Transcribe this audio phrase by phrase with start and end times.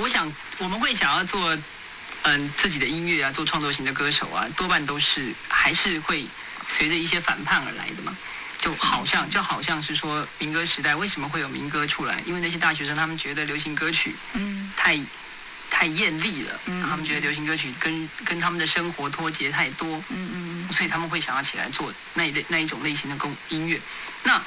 [0.00, 1.56] 我想我们会想要做
[2.22, 6.26] 嗯自己的音乐啊，做创作型的歌手啊，多半都是还是会
[6.66, 8.16] 随着一些反叛而来的嘛。
[8.60, 12.20] 就好像就好像是说民歌时代为什么会有民歌出来？
[12.26, 14.98] 因为那些大学生他们觉得流行歌曲嗯太
[15.70, 20.28] 太艳丽了，嗯他们觉得流行歌曲跟跟他们的生活脱节太多，嗯
[20.66, 23.80] 嗯所以他们会想要起来做那一类那一种类型的工音乐。
[24.24, 24.42] 那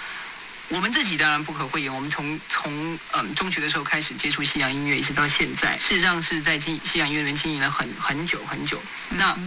[0.71, 8.81] 我们自己当然不可讳言，我们从从嗯中学的时候开始接触西洋音乐，一直到现在，事实上是在经西洋音乐里面经营了很很久很久。
[9.09, 9.37] 那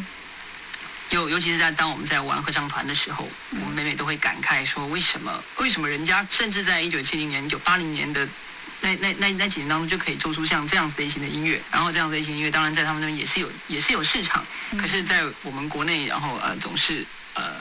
[1.11, 8.29] 尤尤其是在当我们在玩合唱团的时候，我们每每都会感慨说，为什么为什么人家甚至在一九七零年、一九八零年的
[8.83, 14.45] 那那那那几年当中就可以做出像这样子类型的音乐，然后这样子类型的音乐当然在他们那边也是有也是有市场，
[14.79, 17.55] 可是，在我们国内，然后呃总是呃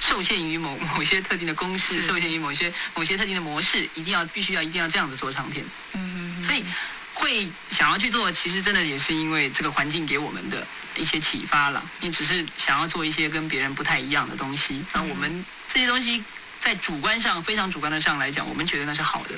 [0.00, 6.64] 受限于某某些特定的公式，受限于某些某些特定的模式，一定要必须要一定要这样子做唱片，嗯所以
[7.14, 10.64] 会想要去做，其实真的也是因为这个环境给我们的
[10.96, 11.84] 一些启发了。
[12.00, 16.22] 你只是想要做一些跟别人不太一样的东西，那我们这些东西
[16.60, 19.30] 在主观上非常主观的上来讲，我们觉得那是好的。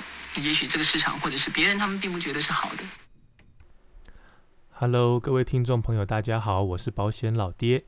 [0.42, 2.84] 也许这个市场或者是别人他们并不觉得是好的。
[4.72, 7.84] Hello，各位听众朋友，大家好，我是保险老爹。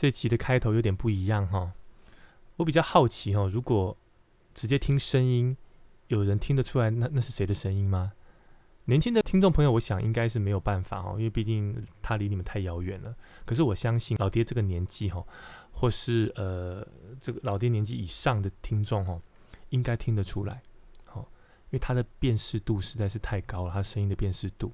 [0.00, 1.74] 这期的开头有点不一样哈，
[2.56, 3.94] 我比较好奇哈，如果
[4.54, 5.54] 直接听声音，
[6.06, 8.14] 有人听得出来那那是谁的声音吗？
[8.86, 13.14] 年轻的听众朋友，我想应该是没有办法哈，因为毕竟他离你们太遥远了。
[13.44, 15.22] 可是我相信老爹这个年纪哈，
[15.70, 16.82] 或是呃
[17.20, 19.20] 这个老爹年纪以上的听众哈，
[19.68, 20.62] 应该听得出来，
[21.04, 21.20] 好，
[21.64, 24.72] 因为他的辨识度实在是太高了，他声音的辨识度。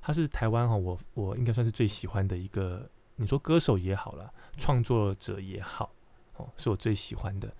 [0.00, 2.88] 他是台湾哈，我我应该算是最喜欢的一个，
[3.20, 5.92] 你说歌手也好啦，创作者也好，
[6.36, 7.52] 哦，是我最喜欢的。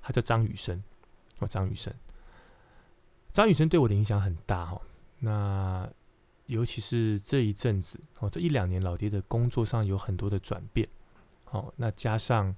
[0.00, 0.82] 他叫张雨生，
[1.40, 1.92] 哦，张雨生，
[3.32, 4.80] 张雨生对我的影响很大哈。
[5.18, 5.90] 那
[6.46, 10.88] 尤其是这一阵子哦，这一两年老爹的工作上有很多的转变，
[11.50, 12.54] 哦，那加上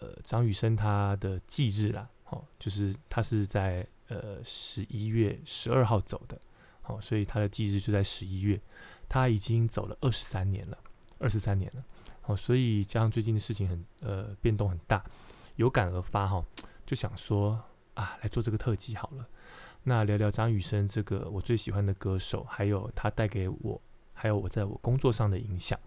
[0.00, 6.38] 呃张雨生他的忌日啦，哦，就是他是在呃十一月十二号走的。
[6.86, 8.60] 好、所以他的忌日就在十一月，
[9.08, 10.76] 他已经走了二十三年了，
[11.18, 11.84] 二十三年了。
[12.26, 15.04] 哦、所以加上最近的事情很呃变动很大，
[15.56, 16.42] 有感而发哈、
[16.86, 19.28] 就想说啊，来做这个特辑好了。
[19.82, 23.78] 那聊聊张雨生这个我最喜欢的歌手，还有他带给我，
[24.14, 25.78] 还有我在我工作上的影响。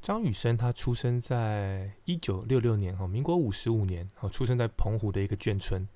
[0.00, 5.86] 张雨生他出生在一九六六年哈，民国五十五年，哦，出生在澎湖的一个眷村。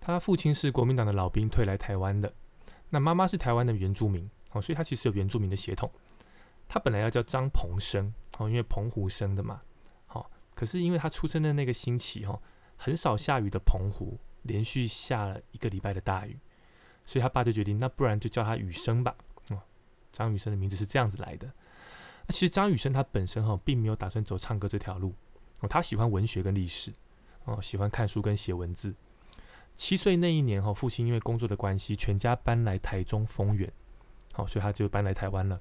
[0.00, 2.32] 他父亲是国民党的老兵，退来台湾的。
[2.90, 5.90] 那妈妈是台湾的原住民，哦，所以他其实有原住民的血统。
[6.68, 9.62] 他本来要叫张鹏生，哦，因为澎湖生的嘛，
[10.06, 12.40] 好、可是因为他出生的那个星期，哦，
[12.76, 16.38] 很少下雨的澎湖，连续下了一个礼拜的大雨，
[17.04, 19.14] 所以他爸就决定，那不然就叫他雨生吧。
[19.50, 19.62] 哦，
[20.12, 21.46] 张雨生的名字是这样子来的。
[22.26, 25.14] 那其实张雨生他本身哈，并没有打算走唱歌这条路，
[25.60, 26.92] 哦，他喜欢文学跟历史，
[27.44, 28.94] 哦，喜欢看书跟写文字。
[29.76, 33.70] 七岁那一年哈，父亲因为工作的关系，全家搬来台中丰原，
[34.32, 35.60] 好，所以他就搬来台湾了。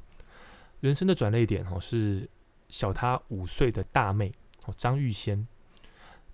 [0.85, 2.29] 人生的转捩点哈，是
[2.69, 4.31] 小他五岁的大妹
[4.65, 5.47] 哦，张玉仙。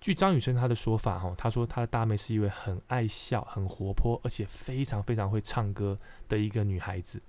[0.01, 5.97] 据张雨生他的说法哈，他说他的大妹是一位很爱笑、很活泼，而且非常非常会唱歌
[6.27, 7.21] 的一个女孩子。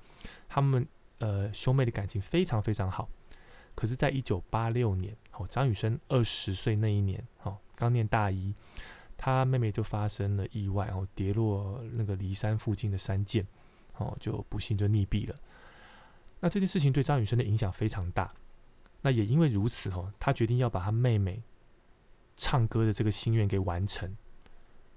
[0.48, 0.84] 他们
[1.18, 3.08] 呃兄妹的感情非常非常好。
[3.76, 8.52] 可是，在一九八六年，哦，张雨生二十岁那一年，哦，刚念大一。
[9.16, 13.46] 他妹妹就发生了意外，哦跌落那个骊山附近的山涧，
[13.98, 15.36] 哦，就不幸就溺毙了。
[16.42, 18.34] 那这件事情对张雨生的影响非常大。
[19.00, 21.40] 那也因为如此，哦，他决定要把他妹妹
[22.36, 24.16] 唱歌的这个心愿给完成，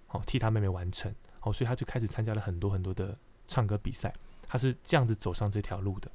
[0.08, 3.16] 好、替他妹妹完成，好、所以他就开始参加了很多很多的
[3.48, 4.12] 唱歌比赛。
[4.48, 6.12] 他是这样子走上这条路的。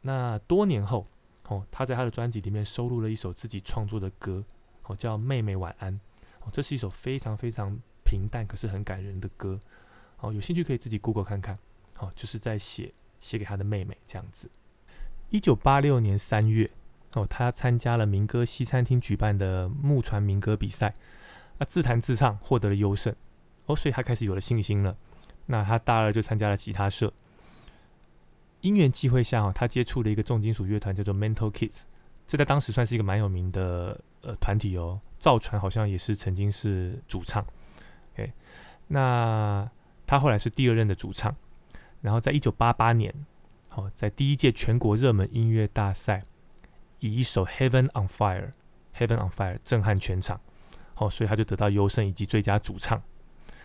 [0.00, 1.06] 那多年后，
[1.48, 4.44] 哦，他在他的专辑里面收录了一首自己创作的歌，
[4.84, 5.94] 哦，叫《妹妹晚安》。
[6.40, 9.58] 哦，这是一首非常非常平淡可是很感人的歌。
[10.18, 11.56] 哦，有兴趣可以自己 Google 看看。
[11.98, 12.92] 哦，就是在写
[13.22, 14.50] 写给他的妹妹这样子。
[15.30, 16.68] 一九八六年三月，
[17.14, 20.92] 哦，他参加了民歌西餐厅举办的木船民歌比赛，
[21.58, 23.14] 啊，自弹自唱获得了优胜。
[23.66, 24.96] 哦，所以他开始有了信心了。
[25.46, 27.12] 那他大二就参加了吉他社。
[28.60, 31.82] 因缘际会下，哦，他接触了一个重金属乐团，叫做 Mental Kids，
[32.26, 35.00] 这在当时算是一个蛮有名的呃团体哦。
[35.18, 37.46] 赵传好像也是曾经是主唱
[38.14, 38.32] ，OK，
[38.88, 39.70] 那
[40.04, 41.34] 他后来是第二任的主唱，
[42.02, 43.14] 然后在一九八八年，
[43.68, 46.22] 好、在第一届全国热门音乐大赛，
[46.98, 48.50] 以一首《Heaven on Fire》
[48.98, 50.38] ，Heaven on Fire 震撼全场，
[50.92, 53.02] 好、所以他就得到优胜以及最佳主唱。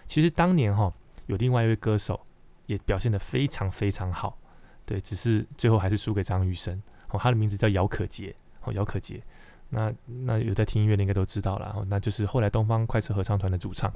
[0.05, 0.93] 其实当年哈、
[1.25, 2.25] 有另外一位歌手
[2.67, 4.37] 也表现得非常非常好，
[4.85, 6.81] 对，只是最后还是输给张雨生。
[7.09, 9.21] 哦，他的名字叫姚可杰，哦，姚可杰。
[9.69, 13.91] 那那有在听音乐的应该都知道了，哦，那就是后来东方快车合唱团的主唱。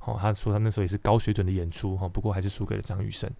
[0.00, 3.30] 哦，他说他那时候也是高水准的演出，哦，不过还是输给了张雨生。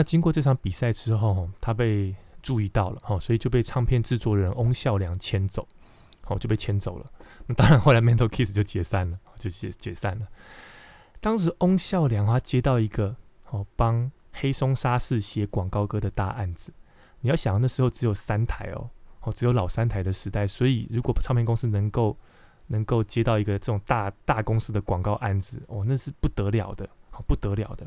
[0.00, 5.68] 那经过这场比赛之后，他被注意到了，哦，所以就被唱片制作人翁孝良牵走，
[6.26, 7.04] 哦，就被牵走了。
[7.46, 10.26] 那当然后来 Mental Kiss 就解散了，就解解散了。
[11.20, 13.14] 当时翁孝良他接到一个
[13.50, 16.72] 哦帮黑松沙士写广告歌的大案子，
[17.20, 18.88] 你要想那时候只有三台哦，
[19.20, 22.16] 哦只有老三台的时代，所以如果唱片公司能够
[22.68, 27.86] 能够接到一个这种大大公司的广告案子，哦那是不得了的，哦不得了的。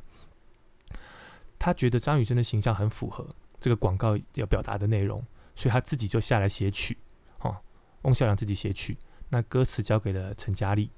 [1.63, 3.25] 他觉得张雨生的形象很符合
[3.57, 5.25] 这个广告要表达的内容，
[5.56, 6.98] 所以他自己就下来写曲，
[7.39, 7.56] 哦
[8.01, 8.98] 翁孝良自己写曲，
[9.30, 10.92] 那歌词交给了陈嘉丽。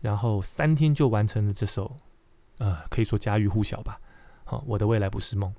[0.00, 1.96] 然后三天就完成了这首，
[2.58, 4.00] 呃，可以说家喻户晓吧。
[4.42, 5.54] 好，我的未来不是梦。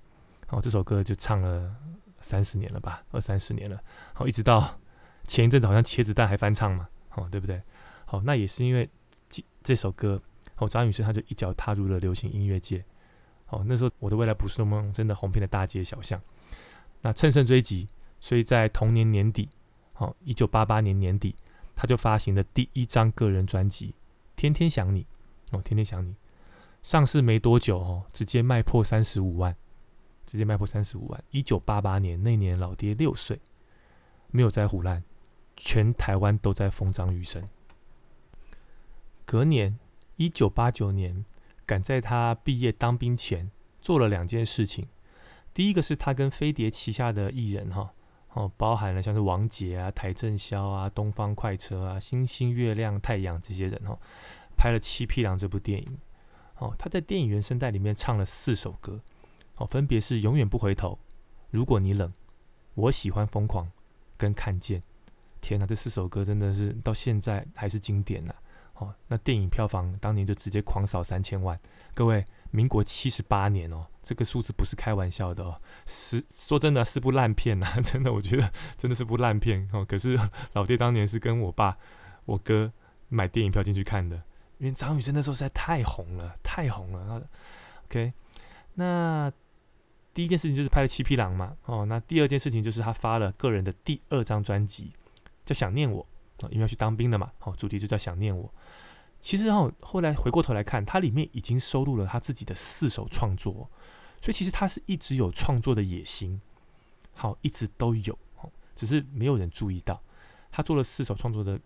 [0.45, 1.73] 好，这首歌就唱了
[2.19, 3.79] 三十年了吧，二三十年了。
[4.13, 4.77] 好，一直到
[5.25, 7.61] 前一阵子好像茄子蛋还翻唱嘛，哦，对不对？
[8.03, 8.89] 好，那也是因为
[9.29, 10.21] 这这首歌，
[10.57, 12.83] 哦，张雨生他就一脚踏入了流行音乐界。
[13.49, 16.21] 哦，那时候我的未来不是梦真的红遍了大街小巷。
[17.01, 17.87] 那乘胜追击，
[18.19, 19.49] 所以在同年年底，
[19.95, 21.35] 哦，一九八八年年底，
[21.75, 23.93] 他就发行了第一张个人专辑。
[24.35, 25.05] 天天想你
[25.51, 26.15] 哦，天天想你。
[26.81, 29.55] 上市没多久哦，直接卖破三十五万，
[30.25, 31.23] 直接卖破三十五万。
[31.31, 33.39] 一九八八年那年，老爹六岁，
[34.31, 35.03] 没有在胡乱，
[35.55, 37.47] 全台湾都在封张雨生。
[39.25, 39.79] 隔年，
[40.17, 41.23] 一九八九年，
[41.65, 43.49] 赶在他毕业当兵前，
[43.81, 44.87] 做了两件事情。
[45.53, 47.93] 第一个是他跟飞碟旗下的艺人哈。
[48.35, 53.99] 哦，包含了像是王杰啊、邰正宵啊、东方快车啊、星星、月亮、太阳这些人哦，
[54.57, 55.97] 拍了《七匹狼》这部电影。
[56.57, 58.99] 哦，他在电影原声带里面唱了四首歌，
[59.57, 60.89] 哦，分别是《永远不回头》、
[61.51, 62.09] 《如果你冷》、
[62.73, 63.67] 《我喜欢疯狂》
[64.17, 64.81] 跟《看见》。
[65.39, 68.33] 天哪，这四首歌真的是到现在还是经典呐！
[68.73, 71.59] 哦，那电影票房当年就直接狂扫三千万。
[71.93, 73.87] 各位，民国七十八年哦。
[74.03, 79.85] 这个数字不是开玩笑的哦，是说真的是部烂片呐， 真的我觉得真的是部烂片哦。
[79.85, 80.19] 可是
[80.51, 81.77] 老爹当年是跟我爸、
[82.25, 82.69] 我哥
[83.07, 84.17] 买电影票进去看的，
[84.57, 87.25] 因为张雨生那时候实在太红了，太红了。
[87.85, 88.11] OK，
[88.73, 89.31] 那
[90.13, 94.91] 第一件事情就是拍了《七匹狼》嘛，哦，那第二件事情就是他发了个人的第二张专辑，
[95.45, 96.03] 叫《想念我》，
[96.51, 98.45] 因为要去当兵的嘛，哦，主题就叫《想念我》。
[99.19, 103.69] 其实哦，后来回过头来看，它里面已经收录了他自己的四首创作。
[104.21, 106.39] 所以其实他是一直有创作的野心，
[107.13, 108.17] 好，一直都有，
[108.73, 110.01] 只是没有人注意到。
[110.49, 111.59] 他做了四首创作的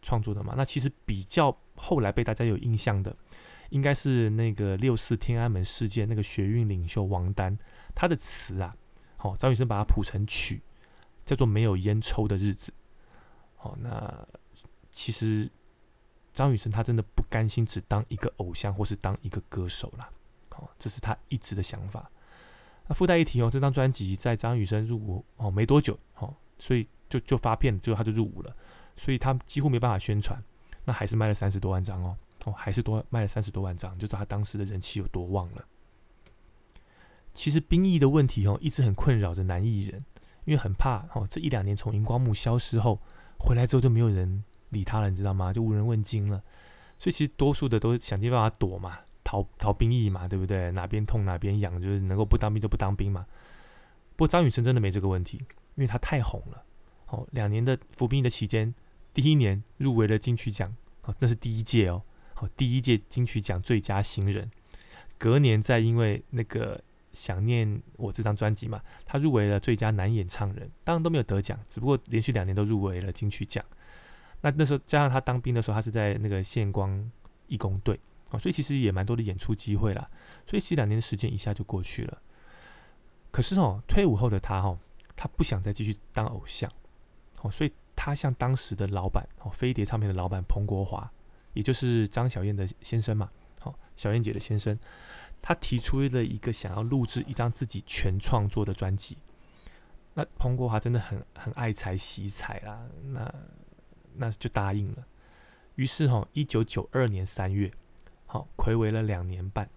[0.00, 3.16] 创作的嘛，那其实比较后来被大家有印象的，
[3.70, 7.58] 应该是那个六四天安门事件那个学运领袖王丹
[7.96, 8.76] 他的词啊，
[9.16, 10.62] 好，张雨生把它谱成曲，
[11.26, 12.72] 叫做《没有烟抽的日子》。
[13.64, 14.28] 哦，那
[14.90, 15.50] 其实
[16.32, 20.08] 张雨生他真的不甘心只当一个偶像或是当一个歌手啦。
[20.50, 22.08] 哦，这是他一直的想法。
[22.86, 28.54] 那附带一提哦，这张专辑在张雨生入伍哦没多久哦，所以就就发片，最后他就入伍了，
[28.96, 30.40] 所以他几乎没办法宣传。
[30.84, 35.64] 那还是卖了三十多万张哦，哦还是多卖了三十多万张，就知道他当时的人气有多旺了。
[37.32, 40.04] 其实兵役的问题哦，一直很困扰着男艺人，
[40.44, 43.00] 因为很怕哦，这一两年从荧光幕消失后，
[43.44, 45.52] 回来之后就没有人理他了，你知道吗？
[45.52, 46.42] 就无人问津了。
[46.98, 48.98] 所以其实多数的都想尽办法躲嘛。
[49.22, 50.70] 逃逃兵役嘛，对不对？
[50.72, 53.24] 哪边痛哪边痒，就是能够不当兵就不当兵嘛。
[54.16, 55.38] 不过张雨生真的没这个问题，
[55.76, 56.62] 因为他太红了。
[57.08, 58.74] 哦，两年的服兵役的期间，
[59.14, 60.74] 第一年入围了金曲奖，
[61.04, 62.02] 哦，那是第一届哦，
[62.34, 64.50] 好，第一届金曲奖最佳新人。
[65.16, 66.80] 隔年再因为那个
[67.14, 73.64] 想念我这张专辑嘛，他入围了最佳男演唱人，当然都没有得奖，只不过连续两年都入围了金曲奖。
[74.40, 77.10] 那那时候加上他当兵的时候，他是在那个县光
[77.46, 77.98] 义工队
[78.30, 78.38] 哦。
[78.38, 80.10] 所以其实也蛮多的演出机会啦，
[80.44, 82.20] 所以其实两年的时间一下就过去了。
[83.30, 84.78] 可是哦，退伍后的他哦，
[85.16, 86.70] 他不想再继续当偶像，
[87.40, 91.10] 哦，所以他向当时的老板哦，飞碟唱片的老板彭国华，
[91.54, 93.30] 也就是张小燕的先生嘛，
[93.60, 94.78] 好，小燕姐的先生，
[95.46, 99.18] 他提出了一个想要录制一张自己全创作的专辑。
[100.14, 103.34] 那彭国华真的很很爱才惜才啦，那
[104.14, 105.04] 那就答应了。
[105.74, 107.70] 于是哈，一九九二年三月。
[108.24, 109.68] 好，暌违了两年半，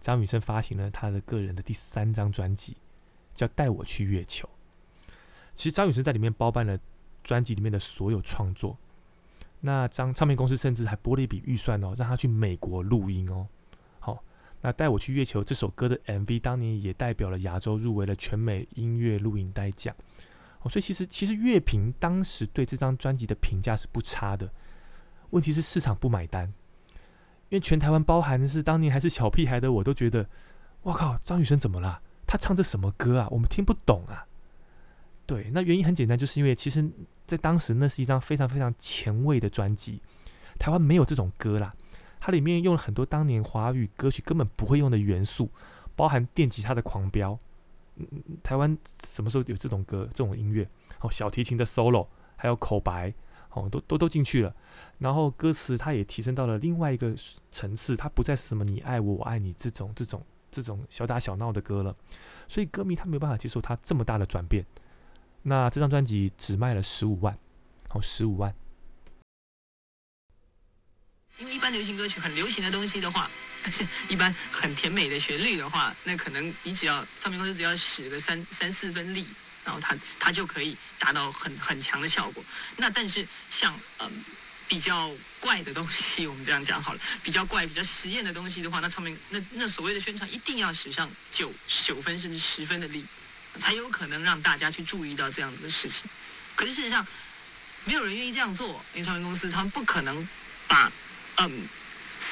[0.00, 2.78] 张雨生发行了他的个人的第三张专辑，
[3.34, 4.48] 叫《带我去月球》。
[5.52, 6.78] 其实张雨生在里面包办了
[7.22, 8.78] 专辑里面的所有创作。
[9.60, 13.46] 那张唱片公司甚至还拨了一笔预算哦，让他去美国录音哦。
[14.62, 19.94] 那带我去月球这首歌的 MV 当年也代表了亚洲入围了全美音乐录影带奖。
[20.62, 24.48] 哦，所以其实其实乐评当时对这张专辑的评价是不差的。
[25.30, 26.46] 问题是市场不买单，
[27.48, 30.28] 因为全台湾包含的是当年还是小屁孩的我都觉得，
[30.82, 32.00] 我靠，张雨生怎么了？
[32.26, 33.28] 他唱这什么歌啊？
[33.30, 34.26] 我们听不懂啊。
[35.26, 36.88] 对，那原因很简单，就是因为其实
[37.26, 40.00] 在当时那是一张非常非常前卫的专辑，
[40.58, 41.74] 台湾没有这种歌啦。
[42.24, 45.50] 它里面用了很多当年华语歌曲根本不会用的元素，
[45.96, 47.36] 包含电吉他的狂飙。
[47.96, 48.06] 嗯，
[48.44, 50.64] 台湾什么时候有这种歌、这种音乐？
[51.00, 53.12] 哦，小提琴的 solo，还有口白，
[53.50, 54.54] 哦，都都都进去了。
[54.98, 57.12] 然后歌词它也提升到了另外一个
[57.50, 61.92] 层次，它不再是什么你爱我，我爱你这种这种这种小打小闹的歌了。
[62.46, 64.64] 所以歌迷他没有办法接受它这么大的转变。
[65.42, 67.36] 那这张专辑只卖了十五万，
[67.90, 68.54] 哦，十五万。
[71.42, 73.28] 因为一般流行歌曲很流行的东西的话，
[73.72, 79.26] 是 一般很甜美的旋律的话，那可能你只要唱片公司只要使个三三四分力，
[79.64, 82.44] 然后它它就可以达到很很强的效果。
[82.76, 84.08] 那但是像嗯
[84.68, 91.52] 比较怪的东西，我们这样讲好了，比较怪、比较实验的东西的话，那唱片那那所谓的宣传一定要使上九
[91.84, 93.04] 九分甚至十分的力，
[93.60, 96.08] 才有可能让大家去注意到这样子的事情。
[96.54, 97.04] 可是事实上，
[97.84, 100.26] 没有人愿意这样做，因为唱片公司他们不可能
[100.68, 100.90] 把
[101.38, 101.68] 嗯，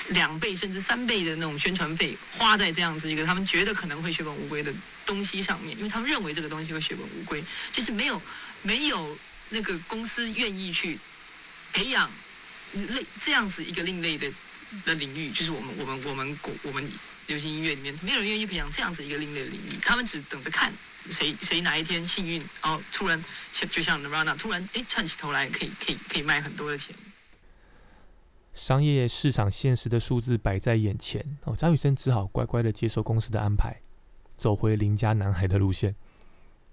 [0.08, 4.72] 两倍甚至三倍的那种宣传费花在这样子一个他们觉得可能会血本无归的
[5.06, 7.42] 东西上面，因为他们认为这个东西会血本无归，
[7.72, 8.20] 就是没有
[8.62, 10.98] 没有那个公司愿意去
[11.72, 12.10] 培养
[12.74, 14.30] 类这样子一个另类的
[14.84, 16.88] 的领域，就是我们我们我们国我们
[17.26, 20.72] 流行音乐里面没有人愿意培养这样子一个另类的领域，他们只等着看
[21.10, 23.24] 谁谁哪一天幸运，然后突然
[23.70, 26.94] 就像 Nirvana 突然哎串起头来可以可以可以卖很多的钱。
[28.60, 33.80] 商业市场现实的数字摆在眼前，哦，张雨生只好乖乖的接受公司的安排，
[34.36, 35.96] 走回邻家男孩的路线。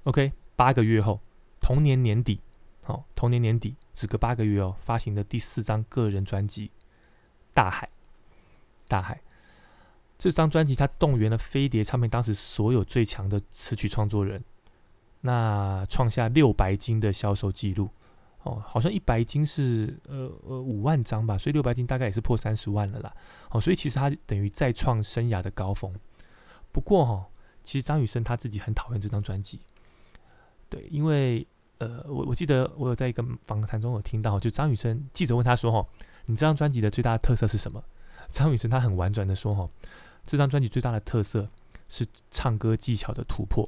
[0.03, 1.22] OK，八个月后，
[1.62, 2.41] 同年年底，
[2.82, 6.67] 好，同年年底，只隔八个月哦，发行的第四张个人专辑
[7.53, 7.88] 《大海》。
[8.89, 9.22] 大海
[10.17, 14.44] 这张专辑，他动员了飞碟唱片当时所有最强的词曲创作人，
[15.22, 17.89] 那创下六白金的销售记录。
[18.48, 23.13] 哦，好像一百金是呃呃五万张吧，所以六百金大概也是破三十万了啦。
[23.51, 25.94] 哦，所以其实他等于再创生涯的高峰。
[26.72, 27.27] 不过哈，
[27.63, 29.60] 其实张雨生他自己很讨厌这张专辑。
[30.70, 31.46] 对，因为
[31.80, 35.86] 呃，我我记得我有在一个访谈中有听到，就张雨生记者问他说：“哈，
[36.27, 37.84] 你这张专辑的最大的特色是什么？”
[38.32, 39.70] 张雨生他很婉转的说：“哈，
[40.25, 41.50] 这张专辑最大的特色
[41.89, 43.68] 是唱歌技巧的突破。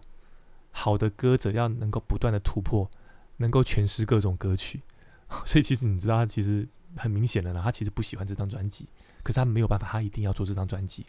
[0.72, 2.90] 好的歌者要能够不断的突破。”
[3.40, 4.82] 能够诠释各种歌曲，
[5.46, 8.88] 所以其实你知道，他其实很明显的呢，他其实不喜欢这张专辑，
[9.24, 11.06] 可是他没有办法，他一定要做这张专辑。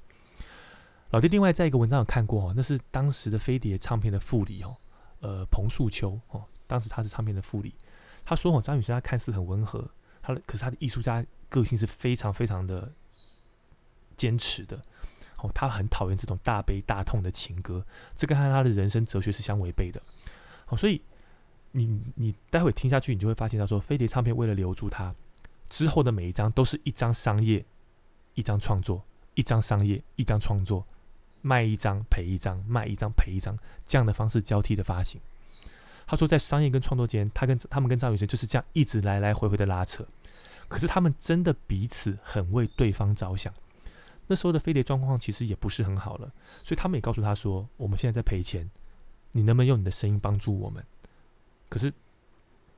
[1.11, 4.77] 老弟，另外在一个文章有看过哦，那是当时的飞碟唱片的副理哦，
[5.21, 7.75] 呃，彭树秋哦，当时他是唱片的副理，
[8.25, 9.91] 他说哦，张雨生他看似很温和，
[10.23, 12.93] 他的可是他的艺术家个性是非常非常的
[14.17, 14.81] 坚持的
[15.39, 17.85] 哦，他很讨厌这种大悲大痛的情歌，
[18.15, 20.01] 这跟他他的人生哲学是相违背的
[20.69, 21.03] 哦，所以。
[21.73, 25.15] 你你待会听下去，你就会发现，他说飞碟唱片为了留住他，
[25.69, 27.65] 之后的每一张都是一张商业，
[28.35, 30.87] 一张创作，一张商业，一张创作，
[31.43, 35.21] 卖一张赔一张，卖一张赔一张，这样的方式交替的发行。
[36.07, 40.05] 他说，在商业跟创作间，他跟他们跟张雨生就是这样一直来来回回的拉扯。
[40.67, 43.53] 可是他们真的彼此很为对方着想。
[44.27, 48.69] 那时候的飞碟状况其实也不是很好了，所以他们也告诉他说，我们现在在赔钱，
[49.33, 50.85] 你能不能用你的声音帮助我们？
[51.71, 51.91] 可是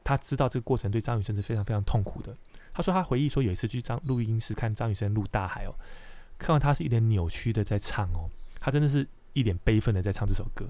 [0.04, 2.36] 他知道这个过程对张雨生是非常非常痛苦的。
[2.72, 5.74] 他说他回忆说有一次去张录音室看张雨生录《大海》哦，
[6.38, 8.30] 看到他是一脸扭曲的在唱哦，
[8.60, 10.68] 他真的是一脸悲愤的在唱这首歌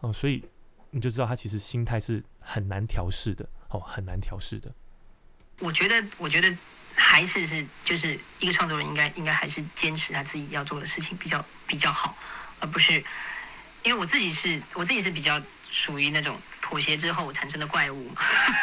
[0.00, 0.44] 哦，所以
[0.90, 4.72] 你就知道他其实心态是很难调试的哦，很难调试的。
[5.60, 6.56] 我觉得，我觉得
[6.94, 12.16] 还是是就是一个创作人应该应该还是坚持他自己要做的事情比较比较好，
[12.60, 12.94] 而不是
[13.82, 16.40] 因为我自己是我自己是比较属于那种。
[16.62, 18.14] 妥协之后产生的怪物，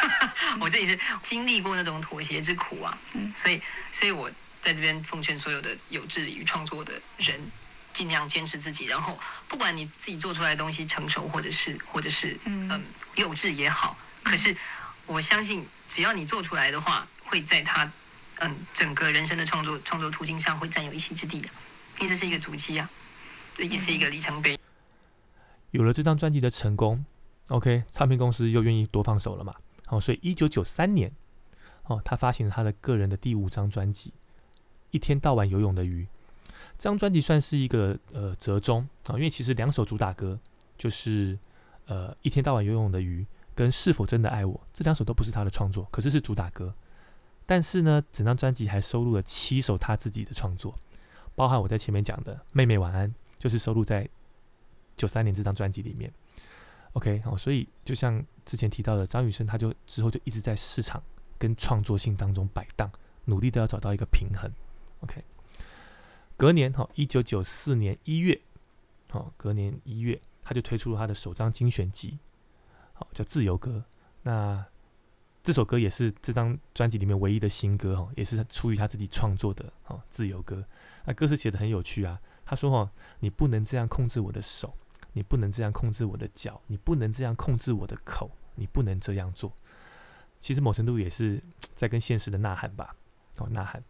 [0.58, 2.96] 我自己是经历过那种妥协之苦啊，
[3.36, 3.60] 所以，
[3.92, 4.30] 所以我
[4.62, 7.38] 在这边奉劝所有的有志于创作的人，
[7.92, 12.82] 尽量坚持自己，然后不管你自己做出来的东西成熟或者是或者是嗯。
[13.16, 14.56] 幼稚也好，可是
[15.04, 17.92] 我相信只要你做出来的话，会在他
[18.38, 21.48] 嗯整个人生的创作创作途径上会占有一席之地的，
[21.98, 22.88] 因为这是一个足迹啊，
[23.54, 24.58] 这也是一个里程碑。
[25.70, 27.04] 有了这张专辑的成功。
[27.48, 29.54] OK，唱片公司又愿意多放手了嘛？
[29.88, 31.10] 哦，所以一九九三年，
[31.84, 34.10] 哦，他发行了他的个人的第五张专辑
[34.90, 36.04] 《一天到晚游泳的鱼》。
[36.78, 40.38] 这张专辑算是一个呃折中啊，因为其实两首主打歌
[40.76, 41.38] 就是
[41.86, 46.74] 呃一天到晚游泳的鱼跟是否真的爱我这两首都不是他的创作，可是是主打歌。
[47.46, 50.78] 但是呢，整张专辑还收录了七首他自己的创作，
[51.34, 53.08] 包含我在前面讲的《妹妹晚安》，
[53.38, 54.06] 就是收录在
[54.98, 56.12] 九三年这张专辑里面。
[56.92, 61.02] OK，哦，所以就像之前提到的，张雨生他就之后就一直在市场
[61.38, 62.90] 跟创作性当中摆荡，
[63.24, 64.50] 努力的要找到一个平衡。
[65.00, 65.24] OK。
[66.36, 68.40] 隔年，哈，一九九四年一月，
[69.10, 72.16] 好，隔年一月，他就推出了他的首张精选集，
[72.92, 73.84] 好，叫《自由歌》。
[74.22, 74.64] 那
[75.42, 80.56] 这首歌也是这张专辑里面唯一的新歌，哈，也是出于他自己创作的，哈，《自由歌》。
[81.06, 82.88] 那歌词写的很有趣啊，他说：“哈，
[83.18, 84.76] 你不能这样控制我的手，
[85.12, 89.52] 你不能这样控制我的脚，你不能这样控制我的口，你不能这样做。”
[90.40, 91.42] 其实某程度也是
[91.74, 92.94] 在跟现实的呐喊吧，
[93.38, 93.82] 哦，呐喊。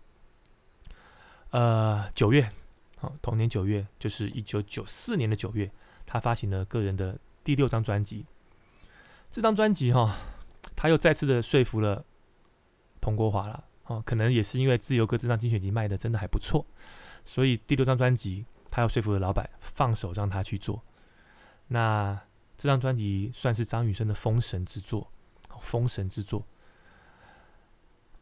[1.51, 2.51] 呃，九月，
[2.97, 5.71] 好，同年九月，就是一九九四年的九月，
[6.07, 8.25] 他发行了个人的第六张专辑。
[9.31, 10.17] 这张专辑哈，
[10.75, 12.05] 他又再次的说服了
[13.01, 16.65] 彭国华了，哦，可能也是因为《自由歌》这张精选集卖的真的还不错，
[17.25, 20.83] 所以第六张专辑他要说服了老板放手让他去做。
[21.69, 22.21] 那
[22.57, 25.11] 这张专辑算是张雨生的封神之作，
[25.61, 26.45] 封神之作，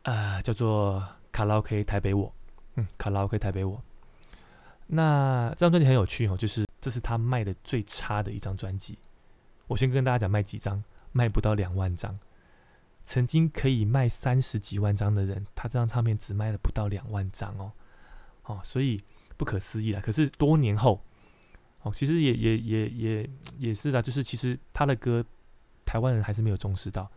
[0.02, 1.00] 呃，叫做
[1.32, 2.28] 《卡拉 OK 台北我》。
[2.78, 3.82] 嗯，卡拉 OK 台北我，
[4.88, 8.98] 那这张专辑很有趣哦，就是这是他卖的最差的一张专辑。
[9.66, 12.18] 我先跟大家讲卖几张，卖不到两万张。
[13.02, 17.72] 曾经可以卖三十几万张的人，他这张唱片只卖了不到两万张哦，
[18.42, 19.02] 哦，所以
[19.38, 20.00] 不可思议了。
[20.02, 21.02] 可是多年后，
[21.86, 25.24] 哦，其实也也也也也是的，就是其实他的歌，
[25.84, 27.08] 台湾人还是没有重视到，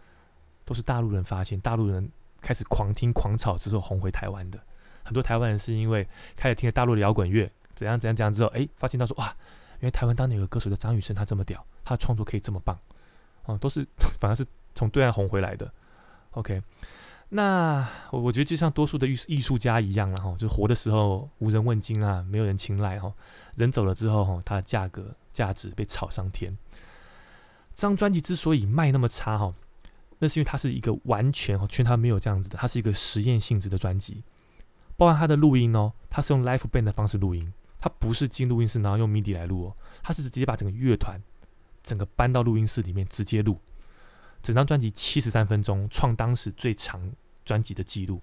[0.63, 2.07] 都是大陆人发现，大陆人
[2.39, 4.59] 开始狂听狂炒之后红回台湾的。
[5.03, 9.35] 很多台湾人是因为开始听了大陆的摇滚乐，怎样怎样怎样之后，哎，发现到说哇，
[9.79, 12.77] 因为台湾当年有个歌手叫张雨生，他这么屌，他的创作可以这么棒，
[13.45, 13.83] 哦，都是
[14.21, 15.73] 反而是从对岸红回来的。
[16.31, 16.61] OK，
[17.31, 23.13] 那我我觉得就像多数的艺艺术家一样了哈，就活的时候无人问津啊，没有人青睐哈，
[23.55, 26.51] 人走了之后哈，它的价格价值被炒上天。
[27.75, 29.53] 这张专辑之所以卖那么差哈，
[30.17, 34.23] 那是因为它是一个完全哈，全他没有这样子的，它是一个实验性质的专辑。
[34.97, 41.21] 包含它的录音哦，它是用 live band 的方式录音，它不是进录音室然后用 MIDI 来录哦，它是直接把整个乐团
[41.83, 43.59] 整个搬到录音室里面直接录。
[44.41, 47.11] 整张专辑七十三分钟，创当时最长
[47.43, 48.21] 专辑的记录。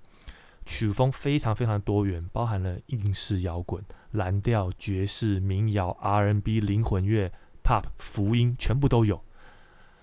[0.65, 9.23] 曲风非常非常多元，包含了英式摇滚、蓝调、爵士、民谣、R&B、灵魂乐、Pop、福音，全部都有。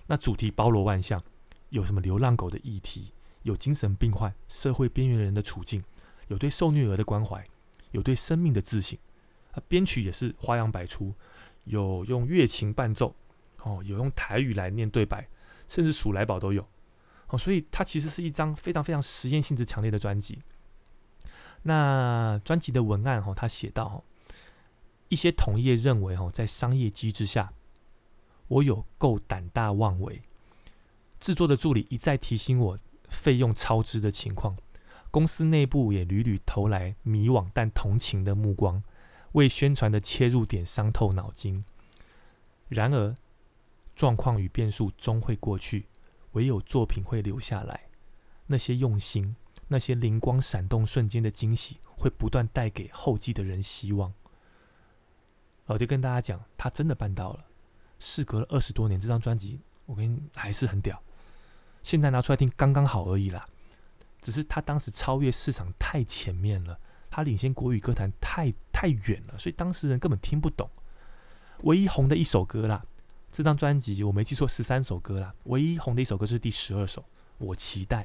[0.06, 1.20] 那主题包罗万象，
[1.68, 5.84] 有什么流浪狗的议题，有精神病患、社会边缘人的处境。
[6.28, 7.44] 有对受虐儿的关怀，
[7.90, 8.98] 有对生命的自省，
[9.52, 11.12] 啊，编曲也是花样百出，
[11.64, 13.14] 有用乐琴伴奏，
[13.62, 15.28] 哦，有用台语来念对白，
[15.74, 16.64] 甚至数来宝都有，
[17.26, 20.40] 哦，所以它其实是一张非常非常实验性质强烈的专辑。
[21.62, 24.04] 那专辑的文案，哈，他写到，
[25.08, 27.52] 一些同业认为，哈，在商业机制下，
[28.46, 30.22] 我有够胆大妄为。
[31.18, 34.56] 制作的助理一再提醒我费用超支的情况。
[35.10, 38.80] 公司内部也屡屡投来迷惘但同情的目光，
[39.32, 41.64] 为宣传的切入点伤透脑筋。
[42.68, 43.16] 然而，
[43.94, 45.86] 状况与变数终会过去，
[46.32, 47.88] 唯有作品会留下来。
[48.46, 49.34] 那些用心、
[49.68, 54.12] 那些灵光闪动瞬间的惊喜，会不断带给后继的人希望。
[55.66, 57.44] 我就跟大家讲，他真的办到了。
[57.98, 61.02] 事隔了二十多年，这张专辑我跟你还是很屌。
[61.82, 63.48] 现在拿出来听，刚刚好而已啦。
[64.20, 66.78] 只是他当时超越市场太前面了，
[67.10, 70.68] 他领先国语歌坛太太远了，所以当时人根本听不懂。
[71.62, 72.84] 唯一红的一首歌啦，
[73.34, 77.02] 这张专辑我没记错十三首歌啦，唯一红的一首歌是第十二首
[77.38, 78.02] 《我期待》。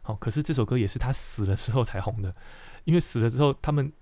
[0.00, 2.34] 好，可是这首歌也是他死了之后才红的，
[2.84, 3.92] 因为死了之后，他们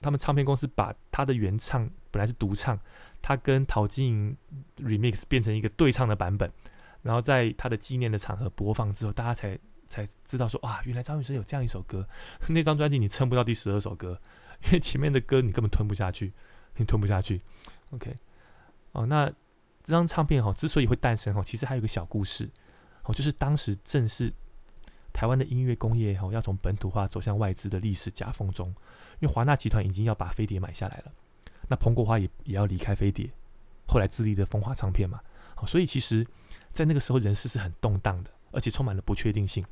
[0.00, 2.78] 他们唱片公司把他的原唱本来是独唱，
[3.20, 4.36] 他跟陶晶莹
[4.76, 6.48] remix 变成一个对唱的版本，
[7.02, 9.58] 然后在他的纪念的场合播放之后，大家才。
[9.90, 12.08] 才知道说啊，原来张雨生有这样一首歌。
[12.50, 14.20] 那张专辑你撑不到第十二首歌，
[14.66, 16.32] 因为前面的歌你根本吞不下去，
[16.76, 17.42] 你吞不下去。
[17.90, 18.14] OK，
[18.92, 19.26] 哦，那
[19.82, 22.48] 这张唱片哈之所以会诞生哈，其实还有一个小故事
[23.04, 24.32] 哦，就是当时正是
[25.12, 28.68] 台湾的音乐工业哈要从本土化走向外资的历史夹缝中，
[29.20, 31.12] 因为华纳集团已经要把飞碟买下来了，
[31.68, 33.30] 那彭国华也也要离开飞碟，
[33.86, 35.20] 后来自立的风华唱片嘛，
[35.56, 36.26] 哦，所以其实
[36.72, 39.64] 在那个时候人事是很动荡的，而且充满了不确定性。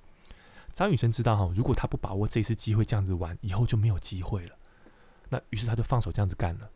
[0.75, 4.57] 张雨生知道哈，如果他不把握这次机会这样子玩，以后就没有机会了。
[5.29, 6.71] 那于是他就放手这样子干了。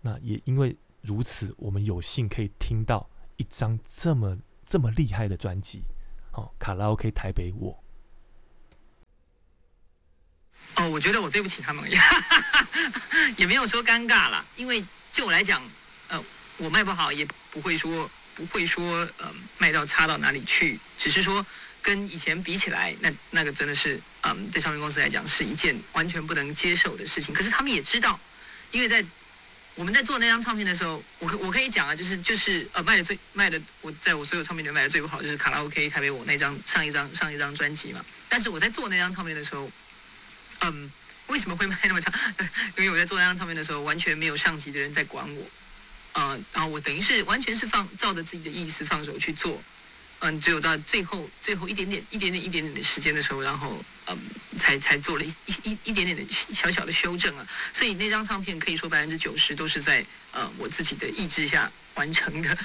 [0.00, 0.74] 那也因为
[1.06, 4.36] 如此，我们有幸可以听到一张这么
[4.68, 5.82] 这么厉害的专辑。
[6.32, 7.82] 哦，卡拉 OK 台北我。
[10.74, 11.88] 哦，我觉得我对不起他们，
[13.38, 15.62] 也没有说尴尬了，因为就我来讲，
[16.08, 16.22] 呃，
[16.58, 21.44] 我卖不好也不会说不会说呃卖到差到哪里去，只是说
[21.80, 27.34] 跟以前比起来，那那个真的是嗯，在唱片公司来讲是一件完全不能接受的事情。
[27.34, 28.18] 可是他们也知道，
[28.72, 29.02] 因为在
[29.76, 38.04] 我们在做那张唱片的时候，我可我可以讲啊，就是就是呃卖的最卖的，我在我所有唱片里面卖的最不好就是卡拉 OK 台北我那张上一张上一张专辑嘛。
[38.28, 39.70] 但是我在做那张唱片的时候。
[40.62, 40.90] 嗯，
[41.26, 42.10] 为什么会卖那么长？
[42.78, 45.46] 因为我在做那张唱片的时候，完全没有上级的人在管我，
[46.18, 49.62] 啊，然后我等于是完全是放照着自己的意思放手去做，
[50.40, 54.18] 只有到最后最后一点点一点点一点点的时间的时候，然后嗯，
[54.58, 55.34] 才才做了一
[55.64, 57.46] 一一点点的小小的修正啊。
[57.72, 62.56] 所以那张唱片可以说百分之九十都是在呃我自己的意志下完成的，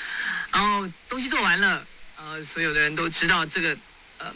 [0.51, 1.85] 然后东西做完了，
[2.17, 3.77] 呃，所有的人都知道这个，
[4.19, 4.33] 嗯。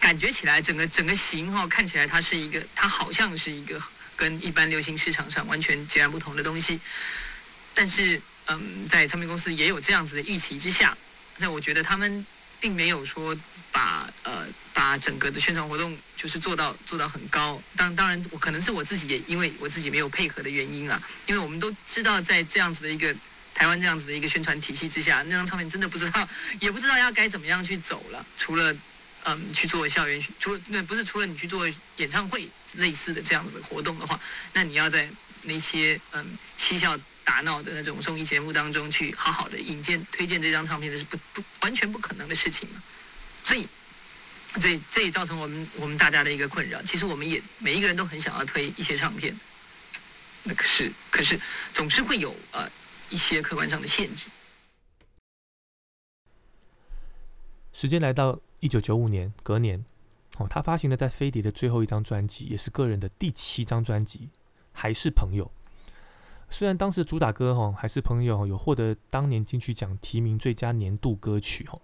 [0.00, 3.82] 感觉起来，整个整个型号看起来，它是一个，它好像是一个
[4.14, 6.78] 跟一般流行市场上完全截然不同的东西。
[7.72, 10.94] 但是，嗯，在唱片公司也有这样子的预期之下，
[11.38, 12.24] 那我觉得他们
[12.60, 13.36] 并没有说
[13.72, 17.60] 把呃把整个的宣传活动就是做到做到很高。
[17.76, 21.02] 当当然，我可能是我自己也因为我自己没有配合的原因啊。
[21.26, 23.14] 因为我们都知道，在这样子的一个
[23.54, 26.28] 台湾这样子的一个宣传体系之下，那张唱片真的不知道，
[26.60, 28.24] 也不知道要该怎么样去走了。
[28.38, 28.74] 除了
[29.26, 31.66] 嗯，去做校园，除那不是除了你去做
[31.96, 34.20] 演唱会类似的这样子的活动的话，
[34.52, 35.08] 那你要在
[35.42, 36.94] 那些嗯嬉笑
[37.24, 42.82] 打闹的那种综艺节目当中去好好的引荐推荐这张唱片，这是不不完全不可能的事情嘛。
[43.42, 43.66] 所以，
[44.60, 46.80] 这这也造成我们我们大家的一个困扰。
[46.82, 49.34] 其实我们也每一个人都很想要推一些唱片，
[50.44, 51.40] 那可是可是
[51.72, 52.70] 总是会有呃
[53.10, 54.26] 一些客观上的限制。
[57.72, 58.40] 时间来到。
[58.60, 59.84] 一九九五年，隔年，
[60.38, 64.30] 哦，他发行了在飞碟的最后一张专辑，也是个人的第七张专辑，
[64.72, 65.52] 还是朋友。
[66.54, 71.76] 虽然当时主打歌哈还是朋友有获得当年金曲奖提名最佳年度歌曲哈，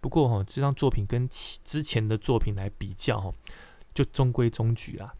[0.00, 3.30] 不过哈这张作品跟之前的作品来比较哈，
[3.92, 5.12] 就中规中矩啦。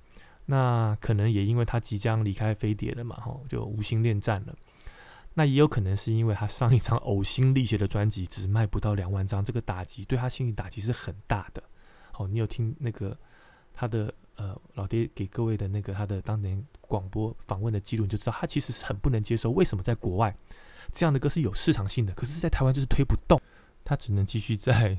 [0.47, 4.57] 那可能也因为他即将离开飞碟了嘛哈，就无心恋战了。
[5.35, 11.63] 那也有可能是因为他上一张呕心沥血的专辑只卖不到两万张，这个打击对他心理打击是很大的。
[12.15, 13.15] 哦，你有听那个
[13.75, 20.37] 他的呃老爹给各位的那个他的当年广播访问的记录，你就知道他其实是很不能接受为什么在国外
[20.93, 23.41] 这样的歌是有市场性的，可是在台湾就是推不动，
[23.85, 24.97] 他只能继续在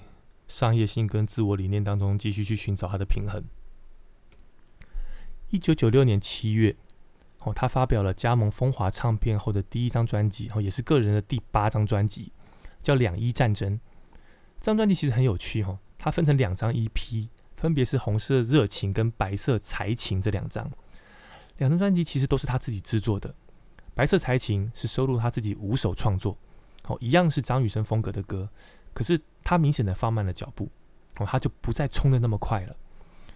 [0.47, 3.43] 商业性跟自我理念当中继续去寻找他的平衡。
[5.49, 6.75] 一九九六年七月。
[7.41, 12.31] 哦，他发表了加盟风华唱片后的第一张专辑，哦，也是个人的第八张专辑，
[12.81, 13.73] 叫《两伊战争》。
[14.59, 20.69] 这张专辑其实很有趣，哈，它分成两张 EP，分别是《红色热情》跟《白色才情》这两张。
[21.57, 23.29] 两张专辑其实都是他自己制作的，
[23.93, 26.37] 《白色才情》是收录他自己五首创作，
[26.85, 28.49] 哦，一样是张雨生风格的歌，
[28.93, 30.69] 可是他明显的放慢了脚步，
[31.17, 32.75] 哦，他就不再冲的那么快了。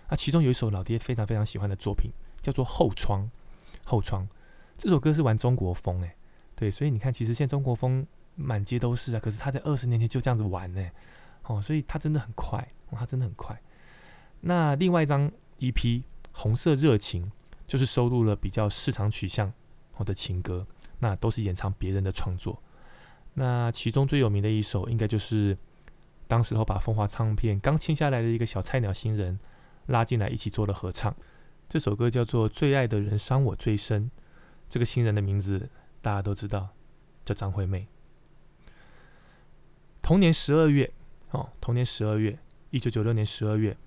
[0.10, 3.24] 那其中有一首老爹非常非常喜欢的作品，叫做《后窗》。
[3.84, 4.28] 后窗
[4.78, 6.16] 这首歌是玩中国风哎，
[6.56, 8.06] 对，所以你看，其实现在中国风
[8.36, 9.20] 满街都是啊。
[9.20, 10.90] 可是他在二十年前就这样子玩呢，
[11.46, 13.60] 哦，所以他真的很快，他真的很快。
[14.42, 15.30] 那另外一张
[15.60, 15.74] EP
[16.32, 17.26] 《红色热情》
[17.72, 19.50] 就是收录了比较市场取向
[19.94, 20.68] 好的情歌，
[21.00, 22.62] 那都是演唱别人的创作。
[23.36, 25.58] 那其中最有名的一首，应该就是
[26.28, 29.40] 当时候把风华唱片刚签下来的一个小菜鸟新人
[29.86, 31.16] 拉进来一起做了合唱。
[31.70, 34.04] 这首歌叫做《最爱的人伤我最深》，
[34.70, 35.70] 这个新人的名字
[36.02, 36.68] 大家都知道，
[37.24, 37.88] 叫张惠妹。
[40.02, 40.92] 同年十二月，
[41.30, 42.38] 哦，同年十二月，
[42.72, 43.78] 一九九六年十二月，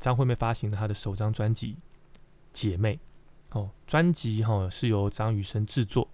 [0.00, 1.74] 张惠妹发行了她的首张专辑
[2.52, 2.96] 《姐妹》。
[3.50, 6.08] 哦，专辑哈是由张雨生制作，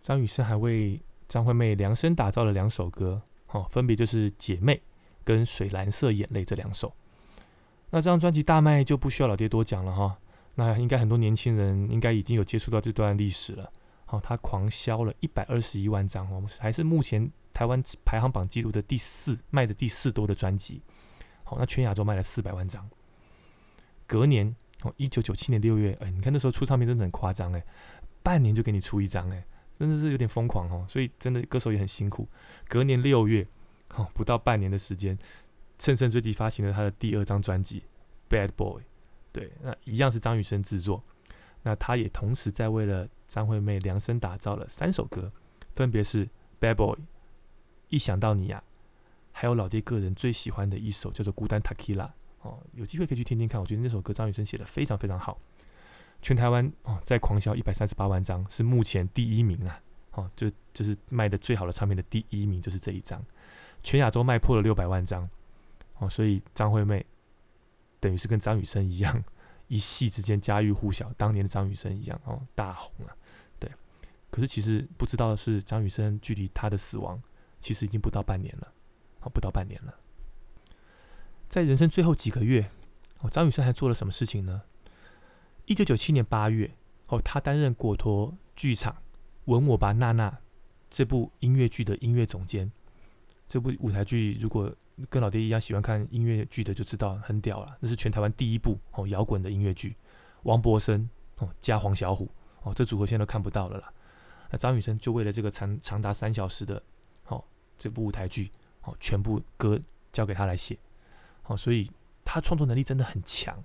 [0.00, 4.74] 张雨生还为张惠妹量身打造了两首歌，哦，分别就是《姐妹》
[5.24, 6.92] 跟《水蓝色眼泪》这两首。
[7.90, 10.18] 那这张专辑大卖就不需要老爹多讲了哈。
[10.56, 13.72] 那应该很多年轻人应该已经有接触到这段历史了。
[14.04, 20.82] 好，它狂销了一百二十一万张哦，还是目前台湾排行榜记录的第四卖的第四多的专辑。
[21.44, 22.88] 好，那全亚洲卖了四百万张。
[24.06, 27.64] 隔年哦，一九九七年六月，哎，你看那时候出唱片真的很夸张哎，
[28.22, 29.46] 半年就给你出一张哎，
[29.78, 30.86] 真的是有点疯狂哦。
[30.88, 32.28] 所以真的歌手也很辛苦。
[32.68, 33.46] 隔年六月，
[33.94, 35.18] 哦，不到半年的时间，
[35.78, 37.84] 乘胜追击发行了他的第二张专辑
[38.34, 38.80] 《Bad Boy》。
[39.32, 41.04] 对，那一样是张雨生制作。
[41.62, 45.30] 那他也同时在为了张惠妹量身打造了三首歌，
[45.74, 46.26] 分别是
[46.58, 46.96] 《Bad Boy》、
[47.88, 48.64] 一想到你呀，
[49.32, 52.06] 还有老爹个人最喜欢的一首叫做《孤单 Takila》
[52.42, 55.38] 哦，有机会可以去听听看，我觉得那首歌张雨生写的非常非常好。
[56.22, 59.82] 全台湾哦，在狂销一百三十八万张，是目前第一名啊！
[60.12, 63.24] 哦，就就是卖的最好的唱片的第一名就是这一张，
[63.82, 65.28] 全亚洲卖破了六百万张
[65.98, 67.06] 哦，所以张惠妹
[68.00, 69.24] 等于是跟张雨生一样，
[69.68, 73.16] 一夕之间家喻户晓，当年的张雨生一样哦，大红了。
[73.58, 73.70] 对，
[74.30, 77.22] 可是其实不知道的是，张雨生距离他的死亡
[77.60, 78.72] 其实已经不到半年了，
[79.20, 79.94] 哦，不到半年了。
[81.50, 82.70] 在人生最后几个月，
[83.18, 84.62] 哦，张雨生还做了什么事情呢？
[85.64, 86.70] 一九九七年八月，
[87.08, 88.92] 哦，他担任果陀剧场
[89.46, 90.30] 《吻我吧，娜娜》
[90.88, 92.70] 这部音乐剧的音乐总监。
[93.48, 94.72] 这部舞台剧，如果
[95.08, 97.76] 跟老爹一样喜欢看音乐剧的，就知道很屌了。
[97.80, 99.96] 那是全台湾第一部哦摇滚的音乐剧，
[100.44, 102.28] 王博生哦加黄小琥
[102.62, 103.92] 哦，这组合现在都看不到了啦。
[104.52, 106.80] 那张雨生就为了这个长长达三小时的
[107.26, 107.42] 哦
[107.76, 108.52] 这部舞台剧
[108.84, 109.76] 哦，全部歌
[110.12, 110.78] 交给他来写
[111.50, 111.90] 哦，所以
[112.24, 113.62] 他创作能力真的很强。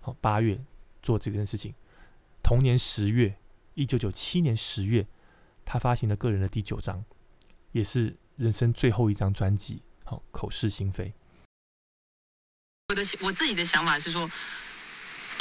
[0.00, 0.60] 好，八月。
[1.02, 1.72] 做这件事情，
[2.42, 3.38] 同年十月，
[3.74, 5.06] 一九九七年十月，
[5.64, 7.04] 他发行了个人的第九张，
[7.70, 9.82] 也是人生最后一张专辑。
[10.02, 11.12] 好，口是心非。
[12.88, 14.28] 我的我自己的想法是说，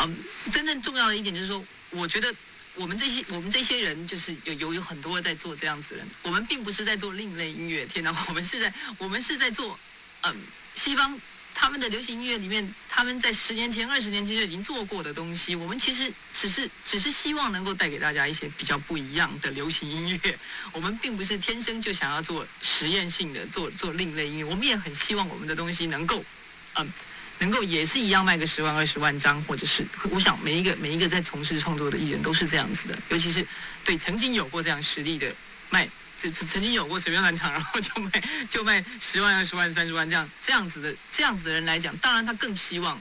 [0.03, 0.15] 嗯，
[0.51, 2.31] 真正重要的一点就是说，我觉得
[2.75, 9.79] 我们这些我们这些人，就是有有有很多在做这样子的人，我们并不是在做另类音乐，天哪，我们是在我们是在做，
[10.21, 10.35] 嗯，
[10.75, 11.19] 西方。
[11.57, 20.37] 他们的流行音乐里面，他们在十年前、二十年前就已经做过的东西，我们其实只是只是希望能够带给大家一些比较不一样的流行音乐。
[20.73, 24.43] 我们并不是天生就想要做实验性的、做做另类音乐。
[24.43, 26.23] 我们也很希望我们的东西能够，
[26.75, 26.87] 嗯，
[27.39, 33.47] 能够也是一样卖个十万、二十万张，或者是我想每一个每一个在从事创作的艺人都是这样子的，尤其是
[33.85, 35.33] 对曾经有过这样实力的
[35.69, 35.89] 卖。
[36.31, 42.99] 就曾经有过随便乱唱，然后就卖就卖十万、二十万、三十万这样这样子的这样子的人来讲，当然他更希望，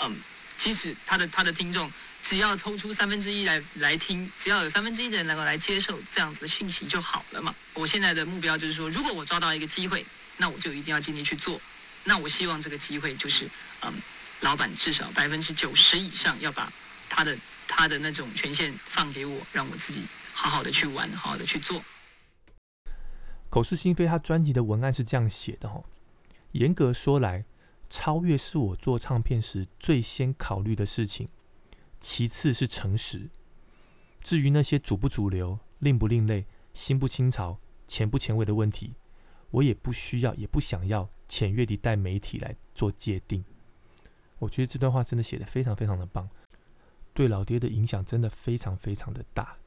[0.00, 0.16] 嗯，
[0.58, 1.90] 其实他的他的听众
[2.22, 7.54] 只要抽出三分之一来来听，只要有三分之一的人能够来接受这样子的讯息就好了嘛。
[7.74, 10.04] 我现在的目标就是说，如果我抓到一个机会，
[10.36, 11.60] 那我就一定要尽力去做。
[12.04, 13.48] 那我希望这个机会就是，
[13.82, 13.92] 嗯，
[14.40, 16.72] 老板至少百分之九十以上要把
[17.08, 17.36] 他的
[17.68, 21.84] 他的那种权限放给我，让我自己好好的去玩，好好的去做。
[23.52, 25.84] 口是心非，他专辑的文案是这样写的哈。
[26.52, 27.44] 严格说来，
[27.90, 31.28] 超越是我做唱片时最先考虑的事情，
[32.00, 33.28] 其次是诚实。
[34.22, 38.94] 至于那些主不主流、另不另类、新不新潮、前不前卫的问题，
[39.50, 43.44] 我也不需要，也不想要浅月底带媒体来做界定。
[44.38, 46.26] 我觉得这段话真的写的非常非常的棒，
[47.12, 49.58] 对老爹的影响真的非常非常的大。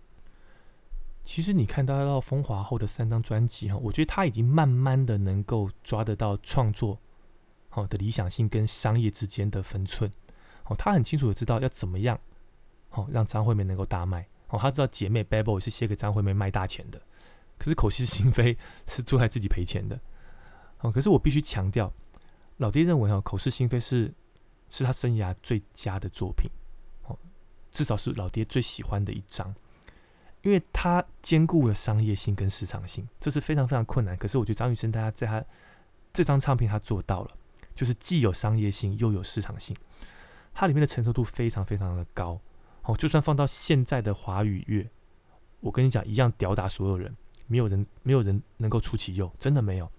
[1.25, 6.99] 其实你看到到风华后的三张专辑哈，我觉得他已经慢慢的能够抓得到创作
[7.67, 10.09] 好的理想性跟商业之间的分寸，
[10.65, 12.17] 哦，他很清楚的知道要怎么样，
[12.91, 17.01] 哦，让张惠妹能够大卖，哦，他知道姐妹 Bad Boy 是写给张惠妹卖大钱的，
[17.57, 18.55] 可是口是心非
[18.87, 19.99] 是做在自己赔钱的，
[20.81, 21.91] 哦，可是我必须强调，
[22.57, 24.13] 老爹认为哈，口是心非是
[24.69, 26.49] 是他生涯最佳的作品，
[27.07, 27.17] 哦，
[27.71, 29.53] 至少是老爹最喜欢的一张。
[30.45, 34.15] 因为它兼顾了商业性跟市场性，这是非常非常困难。
[34.15, 35.43] 可是我觉得张雨生大家在他
[36.13, 37.31] 这张唱片他做到了，
[37.73, 39.75] 就是既有商业性又有市场性，
[40.53, 42.39] 它里面的承受度非常非常的高。
[42.83, 44.87] 哦，就算放到现在的华语乐，
[45.61, 49.91] 我跟你讲一样吊打所有人，没有人没有人能够出其右，真的没有。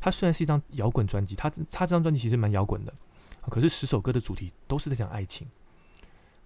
[0.00, 2.94] 它虽然是一张摇滚专辑，它它这张专辑其实蛮摇滚的，
[3.50, 5.46] 可是十首歌的主题都是在讲爱情。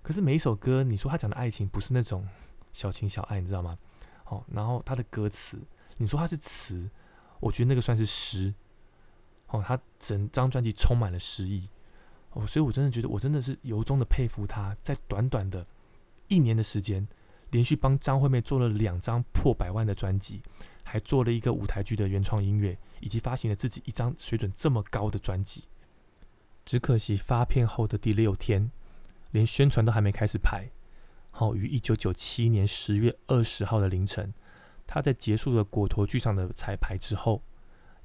[0.03, 2.27] 可是每一首歌，你说他讲的爱情不是那种。
[2.73, 3.79] 小情小爱，你知道吗？
[4.25, 5.59] 好，然后他的歌词，
[5.99, 6.89] 你说他是词，
[7.41, 8.55] 我觉得那个算是诗。
[9.49, 11.69] 哦，他整张专辑充满了诗意。
[12.31, 15.67] 哦，所以我真的觉得，我真的是由衷的佩服他，在短短的
[16.29, 17.07] 一年的时间，
[17.51, 20.41] 连续帮张惠妹做了两张破百万的专辑，
[20.83, 25.65] 还做了一个舞台剧的原创音乐，以及发行了自己一张水准这么高的专辑。
[26.65, 28.71] 只可惜发片后的第六天，
[29.33, 30.71] 连宣传都还没开始排。
[31.35, 34.33] 好，于一九九七年十月二十号的凌晨，
[34.87, 37.43] 他在结束了果陀剧场的彩排之后，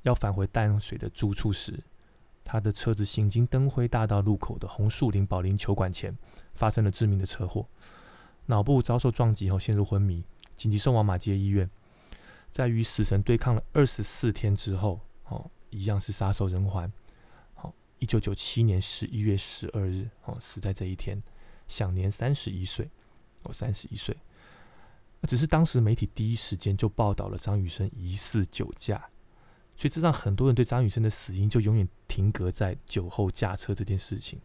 [0.03, 1.83] 要返回淡水的住处时，
[2.45, 6.17] 他的车子行经灯辉大道路口的红树林保龄球馆前，
[6.55, 7.67] 发生了致命的车祸，
[8.45, 10.23] 脑部遭受撞击后陷入昏迷，
[10.55, 11.69] 紧急送往马街医院。
[12.49, 16.89] 在与死神对抗了二十四天之后，哦，一样是撒手人寰。
[17.53, 21.21] 好，一九九七年十一月十二日，哦，死在这一天，
[21.67, 22.89] 享年三十一岁。
[23.43, 24.15] 我，三十一岁。
[25.27, 28.97] 只是当时媒体第一时间就报道了张雨生疑似酒驾，
[29.75, 34.39] 所以这让很多人对张雨生的死因就永远停格在酒后驾车这件事情。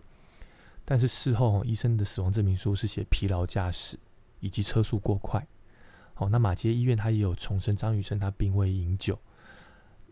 [0.84, 3.98] 但是事后，医生的死亡证明书是写疲劳驾驶
[4.40, 5.46] 以及车速过快。
[6.14, 9.18] 好，那马街医院他也有重申张雨生他并未饮酒。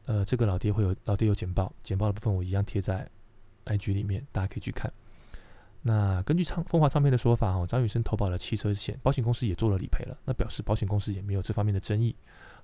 [0.05, 3.09] 呃，这个老爹会有老爹有简报，简报的部分我一样贴在
[3.65, 4.93] IG 里面，大家可以去看。
[5.83, 12.15] 那根据唱风华唱片的说法，哈，张雨生投保了汽车险，保险公司也做了理赔了，那表示保险公司也没有这方面的争议。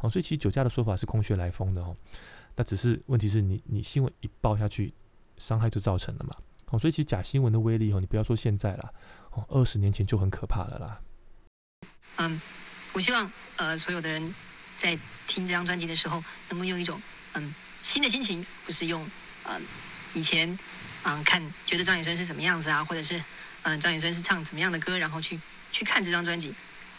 [0.00, 1.96] 哦，所以其实酒驾的说法是空穴来风的哦。
[2.54, 4.92] 那只是问题是你你新闻一报下去，
[5.38, 6.36] 伤害就造成了嘛。
[6.66, 8.92] 哦，所以其实假新闻的威力哦，你不要说现在啦，
[9.30, 11.00] 哦，二十年前就很可怕了啦。
[12.18, 12.40] 嗯，
[12.92, 14.34] 我希望呃所有的人
[14.78, 14.94] 在
[15.26, 17.00] 听这张专辑的时候，能够用一种
[17.34, 19.02] 嗯新的心情，不是用
[19.48, 19.62] 嗯
[20.14, 20.58] 以前
[21.08, 23.22] 嗯看觉得张雨生是什么样子啊，或者是
[23.62, 25.38] 嗯张雨生是唱怎么样的歌，然后去
[25.70, 26.52] 去看这张专辑，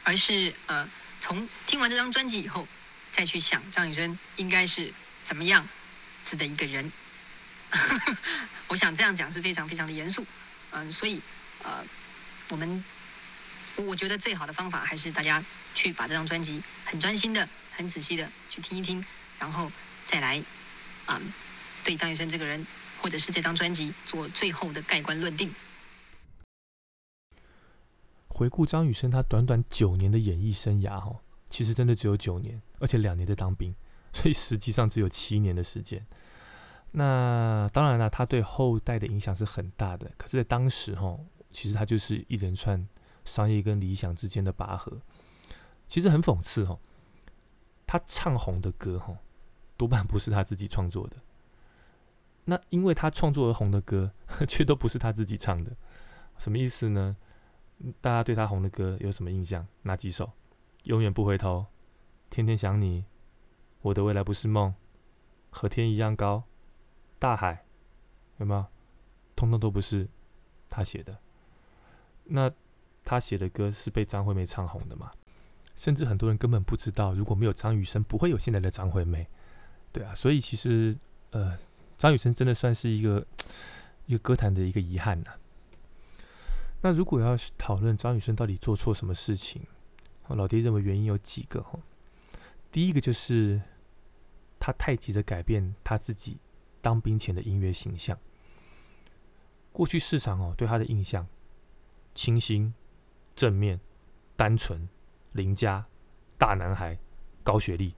[0.04, 0.88] 而是呃
[1.20, 2.66] 从听完这张专辑以后，
[3.12, 4.94] 再去想张雨生应该是
[5.28, 5.68] 怎么样
[6.24, 6.90] 子的一个人。
[8.70, 10.26] 我想这样讲是非常非常的严肃，
[10.72, 11.22] 嗯，所以
[11.64, 11.84] 呃，
[12.48, 12.82] 我们
[13.76, 15.44] 我觉得最好的方法还是大家
[15.76, 19.06] 去把这张专辑很专心的、很仔细的去听一听，
[19.38, 19.70] 然后
[20.08, 20.42] 再来
[21.08, 21.20] 啊，
[21.84, 22.66] 对张雨生这个人
[23.08, 25.50] 或者是这张专辑做最后的盖棺论定。
[28.28, 31.16] 回顾张雨生他短短九年的演艺生涯，哈，
[31.50, 33.74] 其实真的只有九年，而且两年在当兵，
[34.12, 36.06] 所以实际上只有七年的时间。
[36.92, 40.12] 那当然了，他对后代的影响是很大的。
[40.18, 41.18] 可是，在当时，哈，
[41.54, 42.86] 其实他就是一连串
[43.24, 45.00] 商业跟理想之间的拔河，
[45.88, 46.78] 其实很讽刺，哈。
[47.86, 49.18] 他唱红的歌，哈，
[49.78, 51.16] 多半不是他自己创作的。
[52.50, 54.10] 那因为他创作而红的歌，
[54.48, 55.76] 却都不是他自己唱的，
[56.38, 57.18] 什么意思呢？
[58.00, 59.68] 大家对他红的歌有什么印象？
[59.82, 60.32] 哪几首？
[60.84, 61.66] 永远不回头，
[62.30, 63.04] 天天想你，
[63.82, 64.74] 我的未来不是梦，
[65.50, 66.46] 和天一样高。
[67.20, 67.66] 大海
[68.38, 68.66] 有没有？
[69.36, 70.08] 通通都不是
[70.70, 71.18] 他写的。
[72.24, 72.50] 那
[73.04, 75.12] 他写的歌是被张惠妹唱红的嘛？
[75.76, 79.28] 甚至很多人根本不知道，如果没有张雨生，不会有现在的张惠妹。
[79.92, 80.98] 对啊，所以其实
[81.32, 81.58] 呃，
[81.98, 83.26] 张雨生真的算是一个
[84.06, 85.32] 一个歌坛的一个遗憾呐。
[86.82, 89.62] 那如果要讨论张雨生到底做错什么事情，
[90.28, 91.80] 老爹认为原因有几个哈。
[92.72, 93.62] 第一个就是
[94.60, 96.38] 他太急着改变他自己。
[96.80, 98.18] 当兵前的音乐形象，
[99.74, 101.28] 过去市场哦对他的印象，
[102.16, 102.74] 清新、
[103.36, 103.78] 正面、
[104.38, 104.88] 单纯、
[105.34, 105.86] 邻家、
[106.38, 106.98] 大男孩、
[107.44, 107.94] 高学历，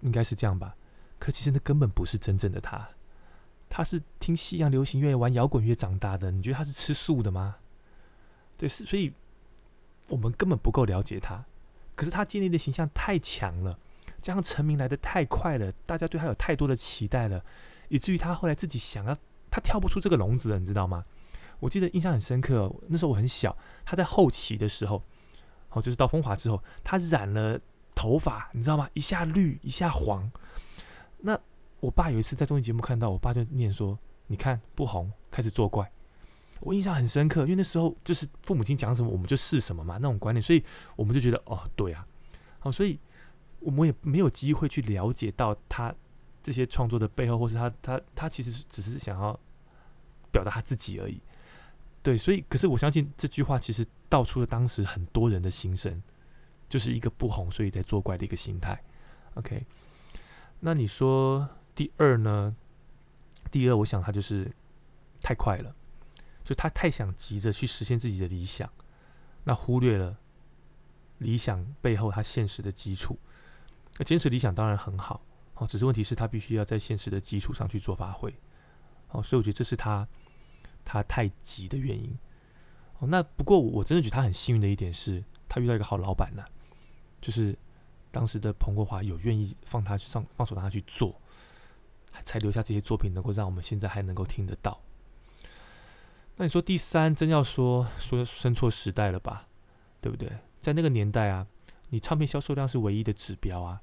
[0.00, 0.74] 应该是这样吧？
[1.24, 2.86] 可其实那根本不是真正的他，
[3.70, 6.30] 他是听西洋流行乐、玩摇滚乐长大的。
[6.30, 7.56] 你觉得他是吃素的吗？
[8.58, 9.10] 对，是，所以
[10.08, 11.42] 我们根本不够了解他。
[11.94, 13.78] 可是他建立的形象太强了。
[14.20, 17.42] 加上成名来的太快了，大家对他有太多的期待了，
[17.88, 19.16] 以至于他后来自己想要，
[19.50, 21.02] 他跳不出这个笼子了，你知道吗？
[21.58, 23.56] 我记得印象很深刻，那时候我很小，
[23.86, 25.02] 他在后期的时候，
[25.70, 27.58] 哦，就是到风华之后，他染了
[27.94, 28.90] 头发，你知道吗？
[28.92, 30.30] 一下绿，一下黄。
[31.24, 31.40] 那
[31.80, 35.90] 我爸有一次在综艺节目看到，我爸就念说：“你看不红，开始作怪。”
[36.60, 40.62] 我印象很深刻，因为那时候就是父母亲讲什么，我们就是什么嘛，那种观念，所以
[40.96, 42.06] 我们就觉得哦，对啊，
[42.58, 42.98] 好，所以。
[43.60, 45.94] 我们也没有机会去了解到他
[46.42, 49.40] 这些创作的背后，或是他他他其实只是想要
[50.30, 51.18] 表达他自己而已。
[52.02, 56.02] 对，所以可是我相信这句话其实道出了当时很多人的心声，
[56.68, 58.78] 就是一个不红所以在作怪的一个心态。
[59.36, 59.64] OK，
[60.66, 62.56] 那你说第二呢？
[63.50, 64.50] 第二，我想他就是
[65.20, 65.76] 太快了，
[66.42, 68.72] 就他太想急着去实现自己的理想，
[69.44, 70.16] 那忽略了
[71.18, 73.18] 理想背后他现实的基础。
[73.98, 75.20] 那坚持理想当然很好，
[75.56, 78.34] 哦，只是问题是他必须要在现实的基础上去做发挥，
[79.10, 80.08] 哦，所以我觉得这是他
[80.82, 82.16] 他太急的原因。
[83.00, 86.42] 哦，那不过我真的觉得他很幸运的一点是，他遇到一个好老板呢，
[87.20, 87.54] 就是
[88.14, 91.20] 当时的彭国华有愿意放他去上放手让他去做，
[92.22, 94.80] 才留下这些作品能够让我们现在还能够听得到。
[96.36, 99.48] 那你说第三，真要说说生错时代了吧，
[100.00, 100.30] 对不对？
[100.60, 101.46] 在那个年代啊。
[101.90, 103.80] 你唱片销售量是唯一的指标啊，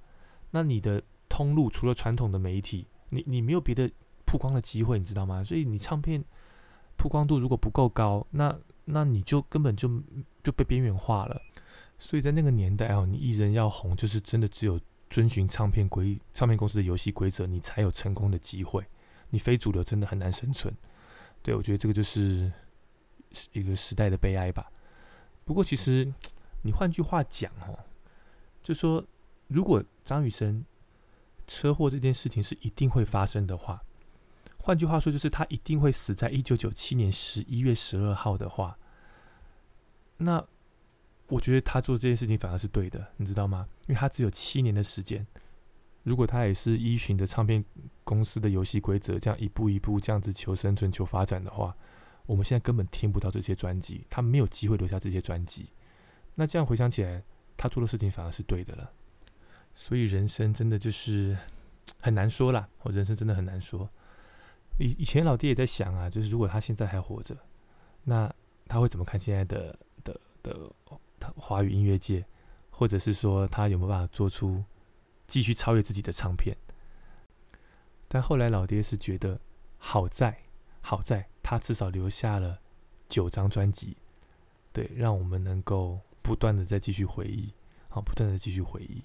[0.49, 3.89] 那你的通路除了传统的媒体，你你没有别的
[4.25, 5.41] 曝光的机会，你知道吗？
[5.41, 6.21] 所以你唱片
[6.97, 8.53] 曝光度如果不够高，那
[8.83, 9.87] 那你就根本就
[10.43, 11.41] 就被边缘化了。
[12.03, 18.83] 所以在那个年代啊，你艺人要红，就是真的只有遵循唱片规唱片公司的游戏规则，你才有成功的机会。
[19.29, 20.75] 你非主流真的很难生存。
[21.43, 22.51] 对我觉得这个就是
[23.53, 24.71] 一个时代的悲哀吧。
[25.45, 26.11] 不过其实
[26.63, 27.77] 你换句话讲哦，
[28.63, 29.05] 就说
[29.47, 30.65] 如果张雨生
[31.45, 33.79] 车祸这件事情是一定会发生的话，
[34.57, 38.79] 换句话说就是他一定会死在一九九七年十一月十二号的话，
[40.17, 40.43] 那
[41.31, 43.65] 我觉得他做这件事情反而是对的，你知道吗？
[43.87, 45.25] 因为他只有七年的时间。
[46.03, 47.63] 如果他也是依循着唱片
[48.03, 51.73] 公司的游戏规则，这样一步一步这样子求生存、求发展的话，
[52.25, 55.69] 我们现在根本听不到这些专辑，他没有机会留下这些专辑。
[56.35, 57.23] 那这样回想起来，
[57.55, 58.91] 他做的事情反而是对的了。
[59.73, 61.37] 所以人生真的就是
[62.01, 63.89] 很难说啦，我人生真的很难说。
[64.79, 67.37] 以以前老爹也在想啊，就是如果他现在还活着，
[68.03, 68.33] 那
[68.67, 70.71] 他会怎么看现在的的的
[71.35, 72.25] 华语音乐界，
[72.69, 74.63] 或者是说他有没有办法做出？
[75.27, 76.57] 继续超越自己的唱片，
[78.09, 79.39] 但后来老爹是觉得
[79.77, 80.37] 好在
[80.81, 82.59] 好在他至少留下了
[83.07, 83.95] 九张专辑，
[84.73, 87.53] 对，让我们能够不断的再继续回忆，
[87.87, 89.01] 好，不断的继续回忆。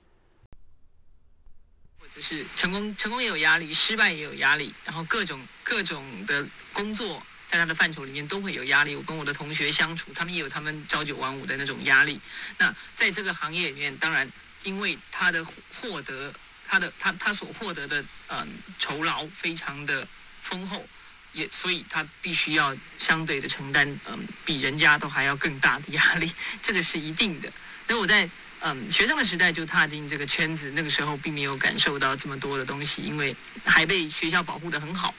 [2.01, 8.94] 或者是成功，成功也有压力，失败也有压力，然后各种各种的工作在他的范畴里面都会有压力。
[8.97, 12.20] 我跟我的同学相处，他们也有他们朝九晚五的那种压力。
[12.59, 14.30] 那在这个行业里面，当然。
[14.62, 16.34] 因为他的获得，
[16.66, 18.49] 他的他他所获得的嗯
[18.80, 20.05] 酬劳非常的
[20.42, 20.84] 丰厚，
[21.32, 26.32] 也所以他必须要相对的承担嗯比人家都还要更大的压力，
[26.64, 27.49] 这个是一定的。
[27.86, 28.28] 所以我在
[28.59, 35.14] 嗯学生的时代就踏进这个圈子，那个时候并没有感受到这么多的东西，因为还被学校保护的很好。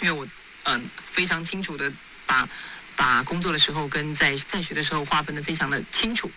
[0.00, 0.26] 因为我
[0.64, 0.82] 嗯
[1.12, 1.92] 非常清楚的
[2.26, 2.48] 把
[2.96, 6.30] 把工作的时候跟在在学的时候划分的非常的清楚。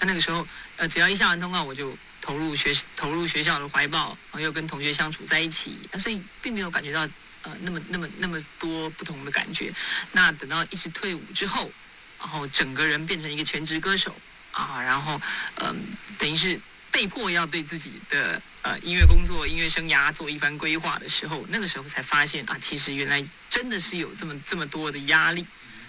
[0.00, 7.00] 那那个时候，呃，只要一下完通告，我就投入学投入学校的怀抱，然后又跟同学相处在一起，那所以并没有感觉到
[7.42, 9.72] 呃那么那么那么多不同的感觉。
[10.12, 11.70] 那等到一直退伍之后，
[12.18, 14.14] 然后整个人变成一个全职歌手
[14.52, 15.18] 啊，然后
[15.60, 15.74] 嗯，
[16.18, 16.60] 等于是
[16.96, 25.44] 被迫要对自己的呃音乐工作、音乐生涯做一番规划的时候，那个时候才发现啊，其实原来真的是有这么这么多的压力。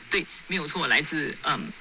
[0.10, 1.72] 对，没有错，来自嗯。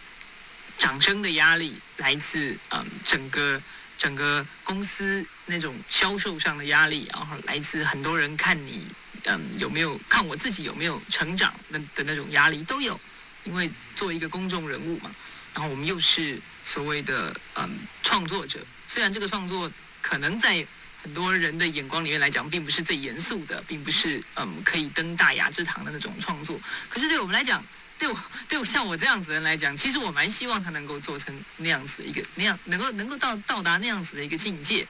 [0.78, 3.60] 掌声的压力来自嗯整个
[3.98, 8.86] 整个公司那种销售上的压力，然后来自很多人看你
[9.24, 13.00] 嗯有没有看我自己有没有成长的的那种压力都有，
[13.44, 15.10] 因为作为一个公众人物嘛，
[15.54, 17.70] 然后我们又是所谓的嗯
[18.02, 19.70] 创作者，虽然这个创作
[20.02, 20.66] 可能在
[21.02, 27.62] 很多人的眼光里面来讲并不是最严肃的，并不是嗯可以登大雅之堂的那种创作，可是对我们来讲。
[27.98, 28.14] 对我
[28.46, 34.86] 对我像我这样子的人来讲，其实我蛮希望他能够做成那样子一个那样能够能够到到达那样子的一个境界。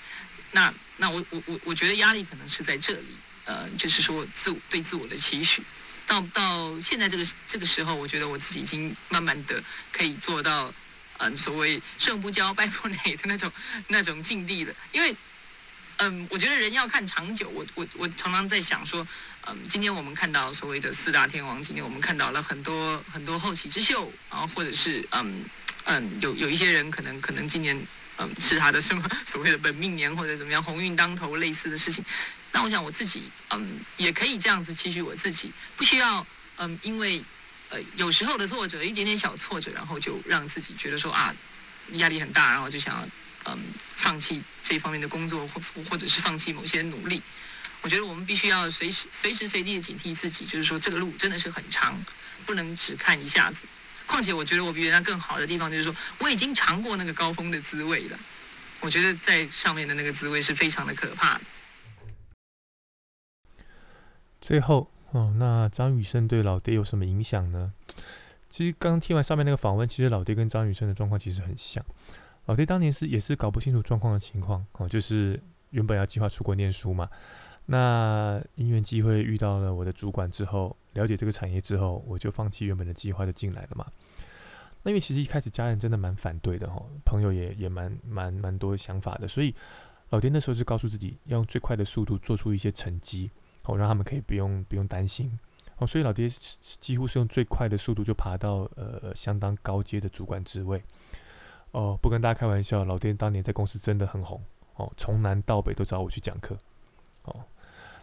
[0.50, 5.62] 那那我我我我觉得压力可能是在这里，呃，就是说自我对自我的期许。
[6.04, 10.74] 到到现在这个这个时候，我觉得我自己已经慢慢的可以做到，
[11.18, 13.50] 嗯，所谓胜不骄败不馁的那种
[13.88, 14.74] 那种境地了。
[14.92, 15.14] 因为，
[15.98, 17.48] 嗯，我觉得人要看长久。
[17.50, 19.06] 我我我常常在想说。
[19.48, 25.44] 嗯，今天我们看到所谓的四大天王，今天我们看到了很多很多后起之秀，然后或者是嗯
[25.84, 27.80] 嗯，有有一些人可能可能今年
[28.18, 32.04] 嗯是他的什么所谓的本命年或者怎么样鸿运当头类似的事情。
[32.50, 37.22] 那我想我自己嗯也可以这样子期许我自己，不需要嗯因为
[37.70, 41.34] 呃有时候的挫折，一点点小挫折，然后就让自己觉得说啊
[41.92, 43.08] 压力很大，然后就想要
[43.52, 43.58] 嗯
[43.96, 47.22] 放弃这方面的工作或或者是放弃某些努力。
[47.82, 51.96] 我觉得我们必须要随时随时随地的警惕自己，就是说这个路真的是很长，
[52.44, 53.58] 不能只看一下子。
[54.06, 58.18] 况且我觉得我比人家更好的地方就是说，我已经尝过那个高峰的滋味了。
[58.80, 61.40] 我觉得在上面的那个滋味是非常的可怕的。
[64.40, 67.72] 最后哦，那张雨生对老爹有什么影响呢？
[68.50, 71.84] 其实刚听完上面那个访问，其实老爹跟张雨生的状况其实很像。
[72.44, 77.08] 老爹当年是也是搞不清楚状况的情况哦，就是原本要计划出国念书嘛。
[77.64, 83.84] 那因缘机会遇到了我的主管之后，了解这个产业之后，我就放弃原本的计划就进来了嘛。
[84.84, 89.52] 那因为其实一开始家人真的蛮反对的哈，朋友也也蛮蛮蛮多想法的，所以
[90.10, 93.28] 老爹那时候就告诉自己要用最快的速度做出一些成绩，
[93.66, 95.38] 哦，让他们可以不用不用担心
[95.76, 95.86] 哦。
[95.86, 100.82] 所以老爹几乎是用最快的速度就爬到呃相当高阶的主管职位。
[101.72, 104.42] 哦，不跟大家开玩笑，老爹当年在公司真的很红
[104.76, 106.56] 哦，从南到北都找我去讲课
[107.24, 107.44] 哦。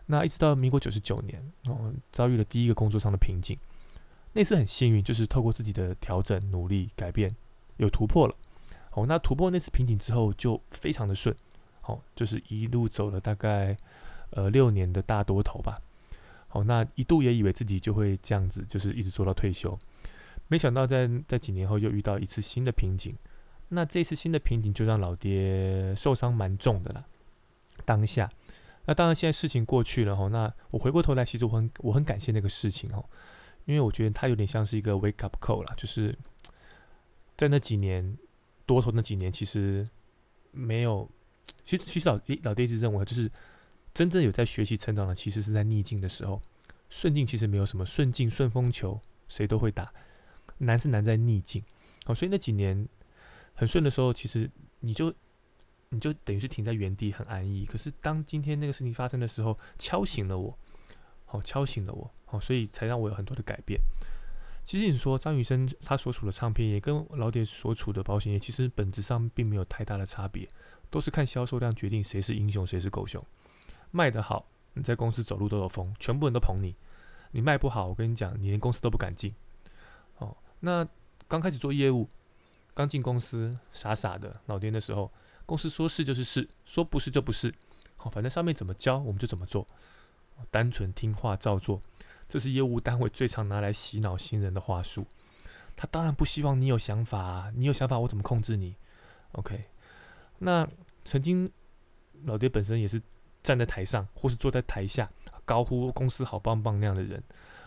[0.05, 3.57] 那一直到民国九十九年，哦，遭遇了第一个工作上的瓶颈。
[4.34, 7.34] 那次很幸运，就是透过自己的调整、努力、改变，
[7.78, 8.36] 有突破了。
[8.91, 11.36] 哦，那突破那次瓶颈之后，就非常的顺。
[11.84, 13.78] 哦，就是一路走了大概
[14.36, 15.80] 呃六年的大多头吧。
[16.48, 19.78] 好，那一度也以为自己就会这样子，就是一直做到退休。
[20.50, 23.16] 没想到在在几年后又遇到一次新的瓶颈，
[23.70, 27.04] 那这次新的瓶颈就让老爹受伤蛮重的啦。
[27.86, 28.30] 当下，
[28.86, 33.04] 那当然现在事情过去了哈，那我回过头来，其实我很我很感谢那个事情哦，
[33.66, 36.16] 因为我觉得它有点像是一个 wake up call 啦，就是
[37.36, 38.16] 在那几年
[38.68, 39.90] 多头那几年，其实
[40.52, 41.10] 没有，
[41.64, 43.32] 其实其实老老爹一直认为，就是
[43.94, 46.41] 真正有在学习成长的，其实是在逆境的时候，
[46.89, 49.94] 顺境其实没有什么，顺境顺风球谁都会打。
[50.58, 51.64] 难是难在逆境，
[52.06, 52.88] 好，所以那几年
[53.54, 55.14] 很顺的时候，其实你就
[55.89, 57.66] 你就等于是停在原地很安逸。
[57.66, 60.58] 可是当今天那个事情发生的时候，敲醒了我，
[61.26, 63.80] 好，敲醒了我，好，所以才让我有很多的改变。
[64.64, 70.48] 其实你说张雨生他所处的唱片业跟老爹所处的保险业，其实本质上并没有太大的差别，
[70.89, 73.26] 都是看销售量决定谁是英雄谁是狗熊。
[73.96, 76.74] 卖得好，你在公司走路都有风，全部人都捧你；
[77.30, 79.34] 你卖不好，我跟你讲，你连公司都不敢进。
[80.18, 80.88] 哦那
[81.28, 82.10] 刚开始做业务，
[82.74, 85.12] 刚进公司，傻傻的老爹的时候，
[85.46, 87.54] 公司说是就是是，说不是就不是，
[87.96, 89.68] 好，反正上面怎么教我们就怎么做，
[90.50, 91.80] 单纯听话照做，
[92.28, 95.06] 这是业务单位最常拿来洗脑新人的话术。
[95.76, 98.76] 他当然不希望你有想法，你有想法我怎么控制你
[99.34, 99.66] ？OK，
[100.39, 100.68] 那
[101.04, 101.52] 曾经
[102.24, 103.02] 老爹本身也是
[103.44, 105.12] 站在台上或是坐在台下
[105.46, 107.22] 高呼公司好棒棒那样的人。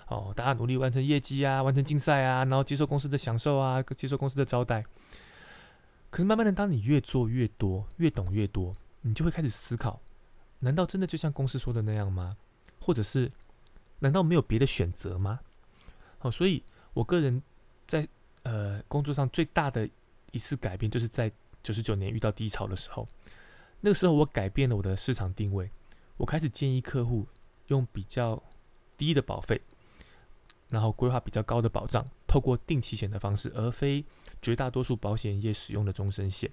[0.08, 4.84] 哦，大家努力完成业绩啊，完成竞赛啊，然后接受公司的享受啊，接受公司的招待。
[6.10, 10.00] 可是慢慢的，当你越做越多，越懂越多，你就会开始思考：
[10.60, 12.36] 难道真的就像公司说的那样吗？
[12.80, 13.30] 或者是
[13.98, 15.40] 难道没有别的选择吗？
[16.18, 16.62] 好，所以
[16.94, 17.42] 我个人
[17.86, 18.06] 在
[18.44, 19.90] 呃工作上最大的
[20.30, 21.30] 一次改变，就是在
[21.64, 23.06] 九十九年遇到低潮的时候。
[23.86, 25.70] 那个时候，我改变了我的市场定位，
[26.16, 27.24] 我开始建议客户
[27.68, 28.42] 用比较
[28.96, 29.62] 低的保费。
[30.68, 34.04] 然后规划比较高的保障，透过定期险的方式，而非
[34.42, 36.50] 绝大多数保险业使用的终身险。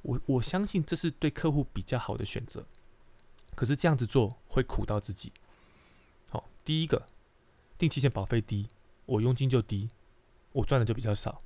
[0.00, 2.64] 我我相信这是对客户比较好的选择。
[3.54, 5.30] 可是这样子做会苦到自己。
[6.30, 7.06] 好，第一个，
[7.76, 8.66] 定期险保费低，
[9.04, 9.90] 我佣金就低，
[10.52, 11.42] 我赚的就比较少。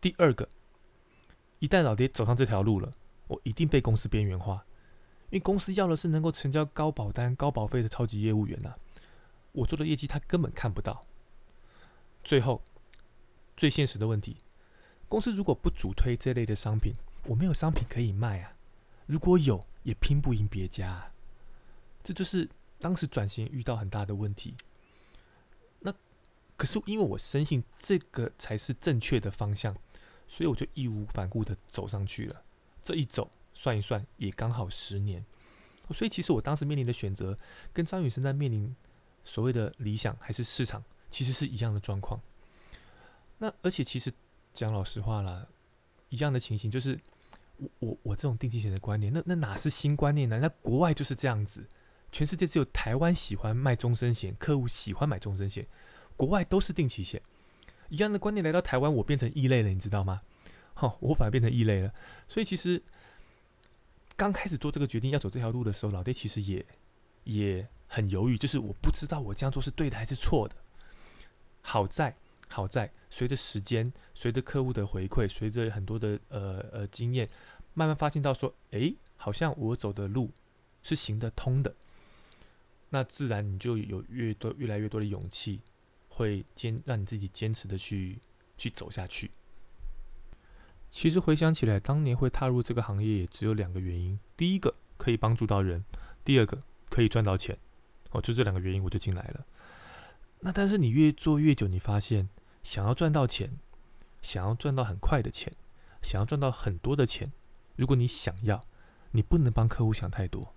[0.00, 0.48] 第二个，
[1.60, 2.92] 一旦老爹走上这条路了，
[3.26, 4.64] 我一定被公司边缘化，
[5.30, 8.74] 因为公司要的是能够成交高保单、高保费的超级业务员呐。
[9.52, 11.04] 我做的业绩他根本看不到。
[12.22, 12.62] 最后，
[13.56, 14.36] 最现实的问题，
[15.08, 16.92] 公司如果不主推这类的商品，
[17.26, 18.52] 我没有商品可以卖啊。
[19.06, 21.10] 如果有，也拼不赢别家。
[22.02, 22.48] 这就是
[22.80, 24.54] 当时转型遇到很大的问题。
[25.80, 25.92] 那
[26.56, 29.74] 可是因为我深信这个才是正确的方向，
[30.28, 32.43] 所以我就义无反顾的走上去了。
[32.84, 35.24] 这一走，算一算也刚好十年。
[35.90, 37.36] 所以其实我当时面临的选择，
[37.72, 38.72] 跟张雨生在面临。
[39.26, 42.20] 所谓的理想还是市场，其实是一样的状况。
[43.38, 44.12] 那而且其实
[44.52, 45.46] 讲老实话啦，
[46.10, 47.00] 一样的情形就是
[47.56, 50.38] 我我我这种定期险的观念，那那哪是新观念呢？
[50.40, 51.66] 那国外就是这样子，
[52.12, 55.66] 全世界只有台湾喜欢卖终身险，客户喜欢买终身险，
[56.18, 57.22] 国外都是定期险。
[57.88, 60.20] 一样的观念来到台湾，我变成异类了，你知道吗？
[60.74, 61.92] 好，我反而变成异类了。
[62.28, 62.82] 所以其实
[64.16, 66.66] 刚开始做这个决定要走这条路的时候，老爹其实也
[67.24, 67.66] 也。
[67.86, 70.56] 很犹豫，就是我不知道我这样做是对的还是错的。
[71.60, 72.16] 好在，
[72.48, 77.28] 好在，随着时间，随着客户的回馈，随着很多的呃呃经验，
[77.72, 80.32] 慢慢发现到说，哎，好像我走的路
[80.82, 81.72] 是行得通的。
[82.88, 85.60] 那自然你就有越多越来越多的勇气，
[86.08, 88.18] 会坚让你自己坚持的去
[88.56, 89.30] 去走下去。
[90.94, 95.84] 其实回想起来，当年会踏入这个行业也只有两个原因：第一个可以帮助到人，
[96.24, 96.56] 第二个
[96.88, 97.58] 可以赚到钱。
[98.12, 99.44] 哦，就这两个原因我就进来了。
[100.38, 102.28] 那但是你越做越久，你发现
[102.62, 103.58] 想要赚到钱，
[104.22, 105.52] 想要赚到很快的钱，
[106.00, 107.32] 想要赚到很多的钱，
[107.74, 108.62] 如果你想要，
[109.10, 110.54] 你不能帮客户想太多。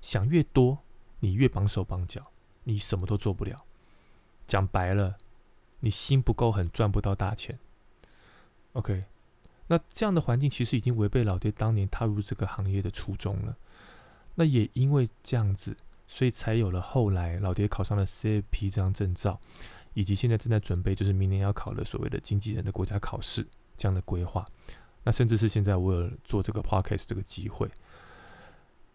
[0.00, 0.80] 想越多，
[1.20, 2.32] 你越绑手绑脚，
[2.64, 3.64] 你什么都做不了。
[4.48, 5.16] 讲白了，
[5.78, 7.56] 你心不够狠，赚不到大钱。
[8.72, 9.04] OK，
[9.70, 13.56] 那这样的环境其实已经违背老爹当年踏入这个行业的初衷了。
[14.34, 15.76] 那也因为这样子。
[16.12, 19.38] 所以才有了后来老爹考上了 CFP 这张证照，
[19.94, 23.46] 以及现在正在准备就是明年要考的所谓的经纪人的国家考试
[23.76, 24.44] 这样的规划。
[25.04, 27.70] 那甚至是现在我有做这个 podcast 这个机会，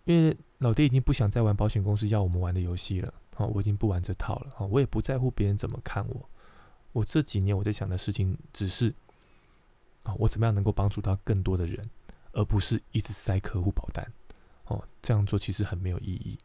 [0.04, 3.14] 因为老爹已经不想再玩保险公司要我们玩的游戏了。
[3.34, 4.52] 好，我已经不玩这套了。
[4.54, 6.30] 好，我也不在乎别人怎么看我。
[6.92, 8.94] 我这几年我在想的事情只是
[10.06, 11.88] 啊，我怎么样能够帮助到更多的人，
[12.32, 14.10] 而不是一直塞客户保单。
[14.68, 16.40] 哦，这样做其实很没有意义。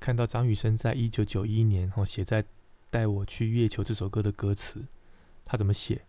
[0.00, 2.44] 看到张雨生在一九九一年哦写在
[2.90, 4.84] 带我去月球这首歌的歌词，
[5.44, 6.04] 他怎么写？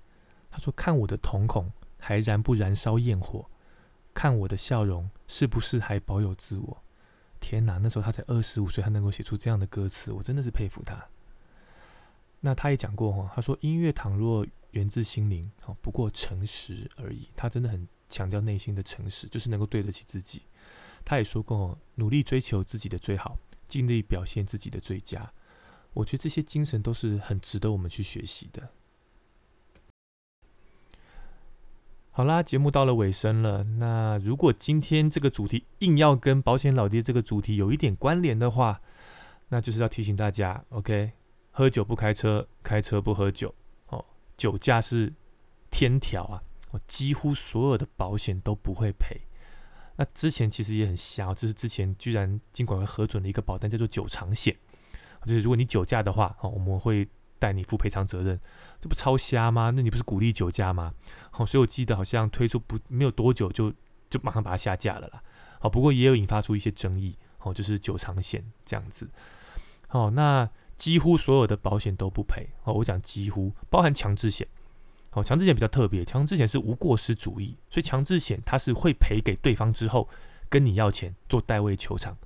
[0.49, 3.49] 他说：“看我的瞳孔还燃不燃烧焰火，
[4.13, 6.83] 看我的笑容是不是还保有自我。”
[7.41, 10.95] 天哪，那时候他才二十五岁，他能够写出这样的歌词，我真的是佩服他。
[12.45, 17.29] 那他也讲过哈，他说音乐倘若源自心灵，哦，不过诚实而已。
[17.37, 20.41] 他真的很强调内心的诚实，就是能够对得起自己。
[21.05, 25.31] 他也说过，努力追求自己的最好，尽力表现自己的最佳。
[25.93, 28.71] 我觉得这些精神都是很值得我们去学习的。
[32.11, 33.63] 好啦，节目到了尾声了。
[33.63, 38.81] 那如果今天这个主题硬要跟保险老爹这个主题有一点关联的话，
[39.47, 41.13] 那就是要提醒大家，OK，
[41.53, 43.53] 喝酒不开车，开车不喝酒。
[43.87, 44.03] 哦，
[44.35, 45.13] 酒驾是
[45.71, 49.21] 天条啊，我几乎所有的保险都不会赔。
[49.95, 54.57] 那之前其实也很瞎，就是之前居然尽管会核准了一个保单，叫做酒长险，
[55.25, 58.39] 就是如果你酒驾的话，哦，我们会带你负赔偿责任，
[58.79, 59.71] 这不超瞎吗？
[59.75, 60.91] 那你不是鼓励酒驾吗？
[61.29, 63.71] 好，所以我记得好像推出不没有多久就
[64.09, 65.21] 就马上把它下架了啦。
[65.59, 69.07] 好，不过也有引发出一些争议，哦，就是酒长险这样子。
[69.89, 72.49] 哦，那几乎所有的保险都不赔。
[72.63, 74.47] 哦，我讲几乎包含强制险。
[75.11, 80.09] 哦，强制险比较特别，强制险是无过失主义，所以强制险它是会赔给对方之后
[80.49, 82.17] 跟你要钱做代位求偿。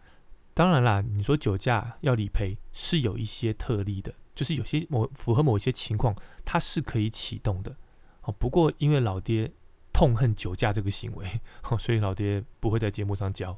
[0.54, 7.76] 当然啦，你说酒驾要理赔是有一些特例的，就是有些某符合某一些情况，它是可以启动的。
[8.22, 9.52] 哦，不过因为老爹
[9.92, 11.28] 痛恨酒驾这个行为，
[11.78, 13.58] 所以老爹不会在节目上教。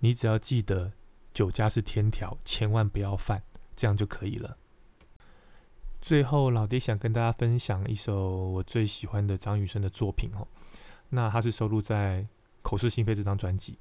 [0.00, 0.92] 你只要记得
[1.32, 3.42] 酒驾是天条，千万不要犯，
[3.76, 4.56] 这样就可以了。
[6.00, 10.46] 最后，老爹想跟大家分享一首我最喜欢的张雨生的作品哦。
[11.10, 12.22] 那它是收录在
[12.62, 13.78] 《口是心非》这张专辑。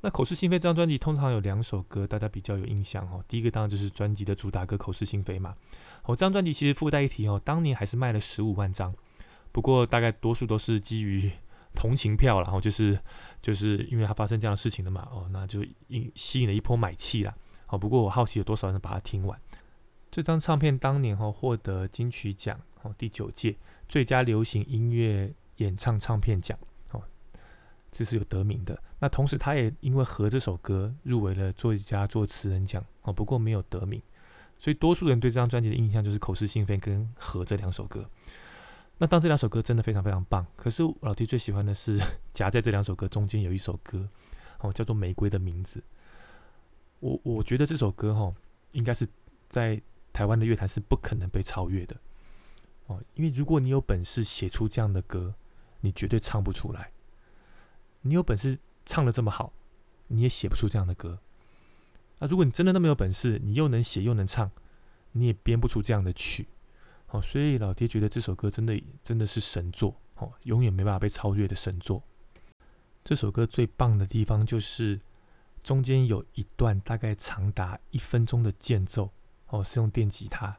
[0.00, 3.24] 那《口是心非》这张专辑通常有两首歌，大家比较有印象哦。
[3.26, 5.54] 第一个当然就是专辑的主打歌《口是心非》嘛。
[6.02, 8.94] 哦，这张专辑其实附带一提哦，当年还是卖了十五万张。
[9.52, 11.30] 不过大概多数都是基于
[11.74, 12.98] 同情票，然后就是
[13.40, 15.08] 就是因为它发生这样的事情了嘛。
[15.10, 17.34] 哦，那就引吸引了一波买气啦。
[17.68, 19.40] 哦，不过我好奇有多少人把它听完。
[20.10, 23.56] 这张唱片当年哈获得金曲奖哦第九届
[23.88, 26.58] 最佳流行音乐演唱唱片奖
[26.92, 27.02] 哦，
[27.90, 28.80] 这是有得名的。
[29.00, 34.00] 那同时他也因为和这首歌入围了作家作词人奖哦，不过没有得名。
[34.58, 38.08] 所以多数人对这张专辑的印象就是口是心非跟和这两首歌。
[38.98, 42.00] 那当这两首歌真的非常非常棒，可是老弟最喜欢的是
[42.32, 44.08] 夹在这两首歌中间有一首歌
[44.60, 45.80] 哦，叫做《玫瑰的名字》。
[47.00, 48.34] 我我觉得这首歌哈
[48.72, 49.06] 应该是
[49.48, 49.80] 在。
[50.12, 51.94] 台湾的乐坛是不可能被超越的
[52.86, 55.34] 哦，因为如果你有本事写出这样的歌，
[55.82, 56.90] 你绝对唱不出来。
[58.00, 59.52] 你有本事唱的这么好，
[60.06, 61.18] 你也写不出这样的歌。
[62.18, 64.50] 那如果你真的那么有本事，你又能写又能唱，
[65.12, 66.48] 你也编不出这样的曲。
[67.10, 72.02] 哦，所以老爹觉得这首歌真的真的是神作哦，永远没办法被超越的神作。
[73.04, 74.98] 这首歌最棒的地方就是
[75.66, 79.10] 中间有一段大概长达一分钟的间奏。
[79.48, 80.56] 哦，是用电吉他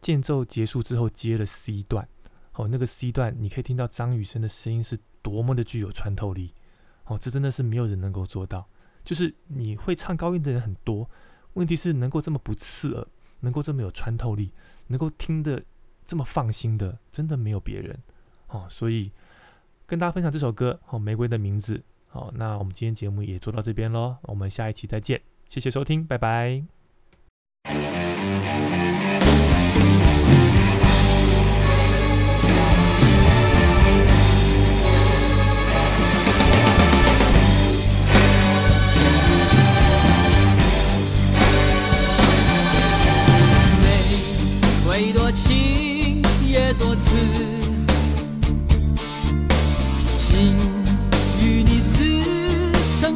[0.00, 2.06] 间奏结束之后接了 C 段，
[2.54, 6.54] 哦，那个 C 段你可以听到张雨生的声音是多么的具有穿透力，
[7.04, 8.66] 哦，这真的是没有人能够做到。
[9.04, 11.08] 就是你会唱高音的人很多，
[11.54, 13.06] 问题是能够这么不刺耳，
[13.40, 14.52] 能够这么有穿透力，
[14.88, 15.62] 能够听得
[16.06, 17.98] 这么放心的，真的没有别人。
[18.48, 19.12] 哦，所以
[19.86, 21.76] 跟大家分享这首歌，哦，《玫瑰的名字》。
[22.08, 26.64] 好，那我们今天节目也做到这边喽，我们下一期再见，谢谢收听，拜拜。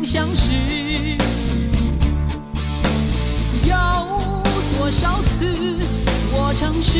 [0.04, 0.50] 相识，
[3.64, 3.74] 有
[4.76, 5.46] 多少次
[6.32, 6.92] 我尝试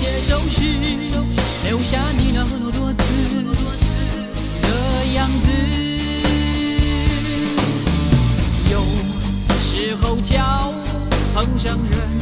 [0.00, 0.62] 写首诗，
[1.64, 3.04] 留下你那么多次
[4.62, 5.50] 的样子，
[8.70, 8.80] 有
[9.60, 10.72] 时候叫
[11.34, 12.18] 碰上人。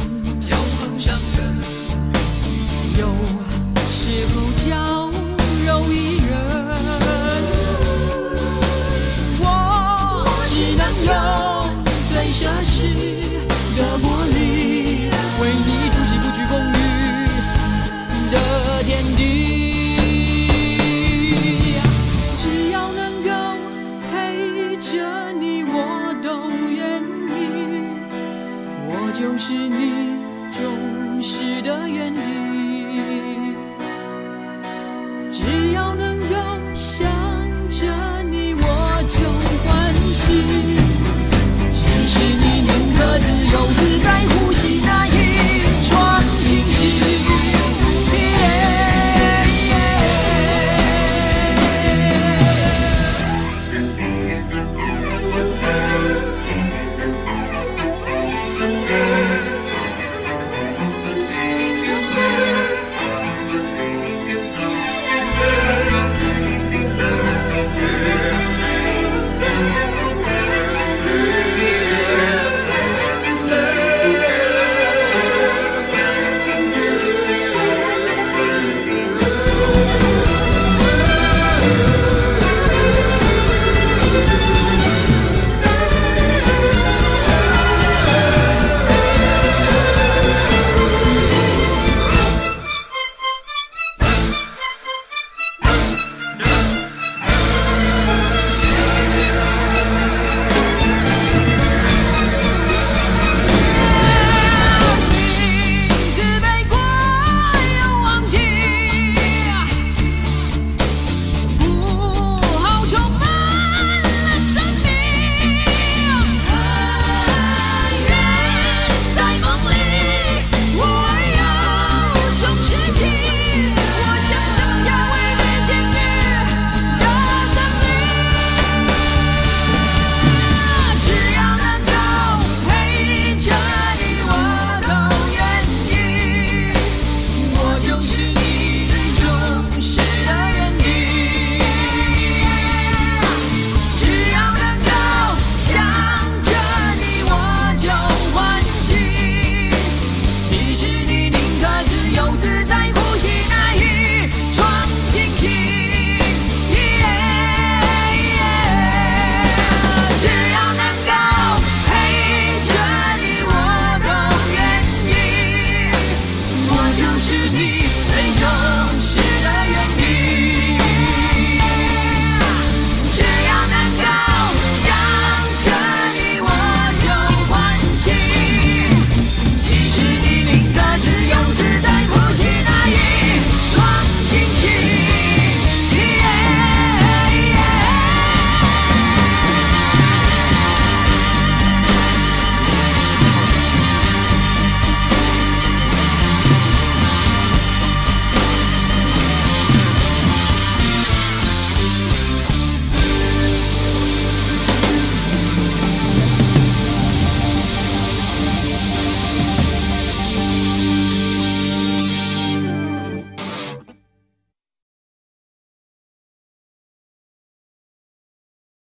[2.97, 3.05] 有
[3.89, 4.96] 时候叫
[12.37, 12.76] 最奢